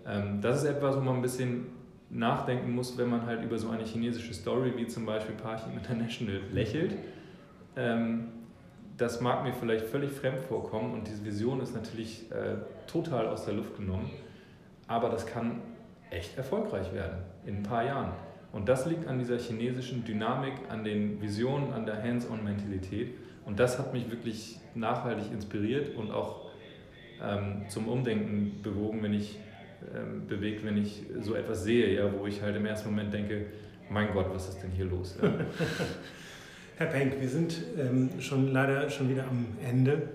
Ähm, 0.07 0.41
das 0.41 0.63
ist 0.63 0.69
etwas, 0.69 0.95
wo 0.95 1.01
man 1.01 1.17
ein 1.17 1.21
bisschen 1.21 1.67
nachdenken 2.09 2.73
muss, 2.73 2.97
wenn 2.97 3.09
man 3.09 3.25
halt 3.25 3.43
über 3.43 3.57
so 3.57 3.69
eine 3.69 3.83
chinesische 3.83 4.33
Story 4.33 4.73
wie 4.75 4.87
zum 4.87 5.05
Beispiel 5.05 5.35
Parchim 5.35 5.73
International 5.73 6.39
lächelt. 6.51 6.95
Ähm, 7.75 8.29
das 8.97 9.21
mag 9.21 9.43
mir 9.43 9.53
vielleicht 9.53 9.85
völlig 9.85 10.11
fremd 10.11 10.39
vorkommen 10.39 10.93
und 10.93 11.07
diese 11.07 11.25
Vision 11.25 11.59
ist 11.59 11.75
natürlich 11.75 12.31
äh, 12.31 12.55
total 12.87 13.27
aus 13.27 13.45
der 13.45 13.55
Luft 13.55 13.75
genommen, 13.75 14.09
aber 14.87 15.09
das 15.09 15.25
kann 15.25 15.61
echt 16.11 16.37
erfolgreich 16.37 16.93
werden 16.93 17.17
in 17.45 17.57
ein 17.57 17.63
paar 17.63 17.83
Jahren. 17.83 18.11
Und 18.51 18.69
das 18.69 18.85
liegt 18.85 19.07
an 19.07 19.17
dieser 19.17 19.39
chinesischen 19.39 20.05
Dynamik, 20.05 20.53
an 20.69 20.83
den 20.83 21.19
Visionen, 21.19 21.73
an 21.73 21.87
der 21.87 22.01
Hands-on-Mentalität. 22.03 23.15
Und 23.45 23.59
das 23.59 23.77
hat 23.79 23.93
mich 23.93 24.09
wirklich 24.09 24.59
nachhaltig 24.75 25.31
inspiriert 25.31 25.95
und 25.95 26.11
auch 26.11 26.51
ähm, 27.21 27.63
zum 27.69 27.87
Umdenken 27.87 28.61
bewogen, 28.61 29.03
wenn 29.03 29.13
ich 29.13 29.37
ähm, 29.93 30.27
bewegt, 30.27 30.65
wenn 30.65 30.77
ich 30.77 31.03
so 31.21 31.35
etwas 31.35 31.63
sehe, 31.63 31.93
ja, 31.93 32.09
wo 32.17 32.25
ich 32.25 32.41
halt 32.41 32.55
im 32.55 32.65
ersten 32.65 32.89
Moment 32.89 33.13
denke, 33.13 33.47
mein 33.89 34.13
Gott, 34.13 34.27
was 34.33 34.49
ist 34.49 34.63
denn 34.63 34.71
hier 34.71 34.85
los? 34.85 35.17
Ja. 35.21 35.33
Herr 36.77 36.87
Penk, 36.87 37.19
wir 37.19 37.29
sind 37.29 37.55
ähm, 37.77 38.09
schon 38.19 38.51
leider 38.51 38.89
schon 38.89 39.09
wieder 39.09 39.25
am 39.27 39.45
Ende. 39.63 40.09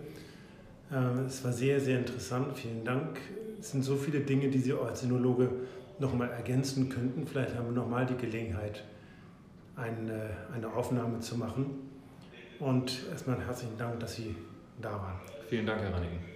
Äh, 0.91 1.27
es 1.27 1.45
war 1.45 1.53
sehr, 1.53 1.81
sehr 1.81 1.99
interessant. 1.99 2.57
Vielen 2.57 2.85
Dank. 2.85 3.21
Es 3.61 3.73
sind 3.73 3.85
so 3.85 3.97
viele 3.97 4.21
Dinge, 4.21 4.49
die 4.49 4.59
Sie 4.59 4.73
als 4.73 5.01
Sinologe 5.01 5.51
nochmal 5.99 6.31
ergänzen 6.31 6.89
könnten. 6.89 7.27
Vielleicht 7.27 7.55
haben 7.55 7.67
wir 7.67 7.73
nochmal 7.73 8.07
die 8.07 8.17
Gelegenheit, 8.17 8.85
eine, 9.77 10.31
eine 10.55 10.73
Aufnahme 10.73 11.21
zu 11.21 11.37
machen. 11.37 11.88
Und 12.61 13.07
erstmal 13.11 13.41
herzlichen 13.41 13.77
Dank, 13.77 14.01
dass 14.01 14.17
Sie 14.17 14.35
da 14.81 14.93
waren. 14.93 15.21
Vielen 15.49 15.67
Dank, 15.67 15.81
Herr 15.81 15.95
Rannigen. 15.95 16.29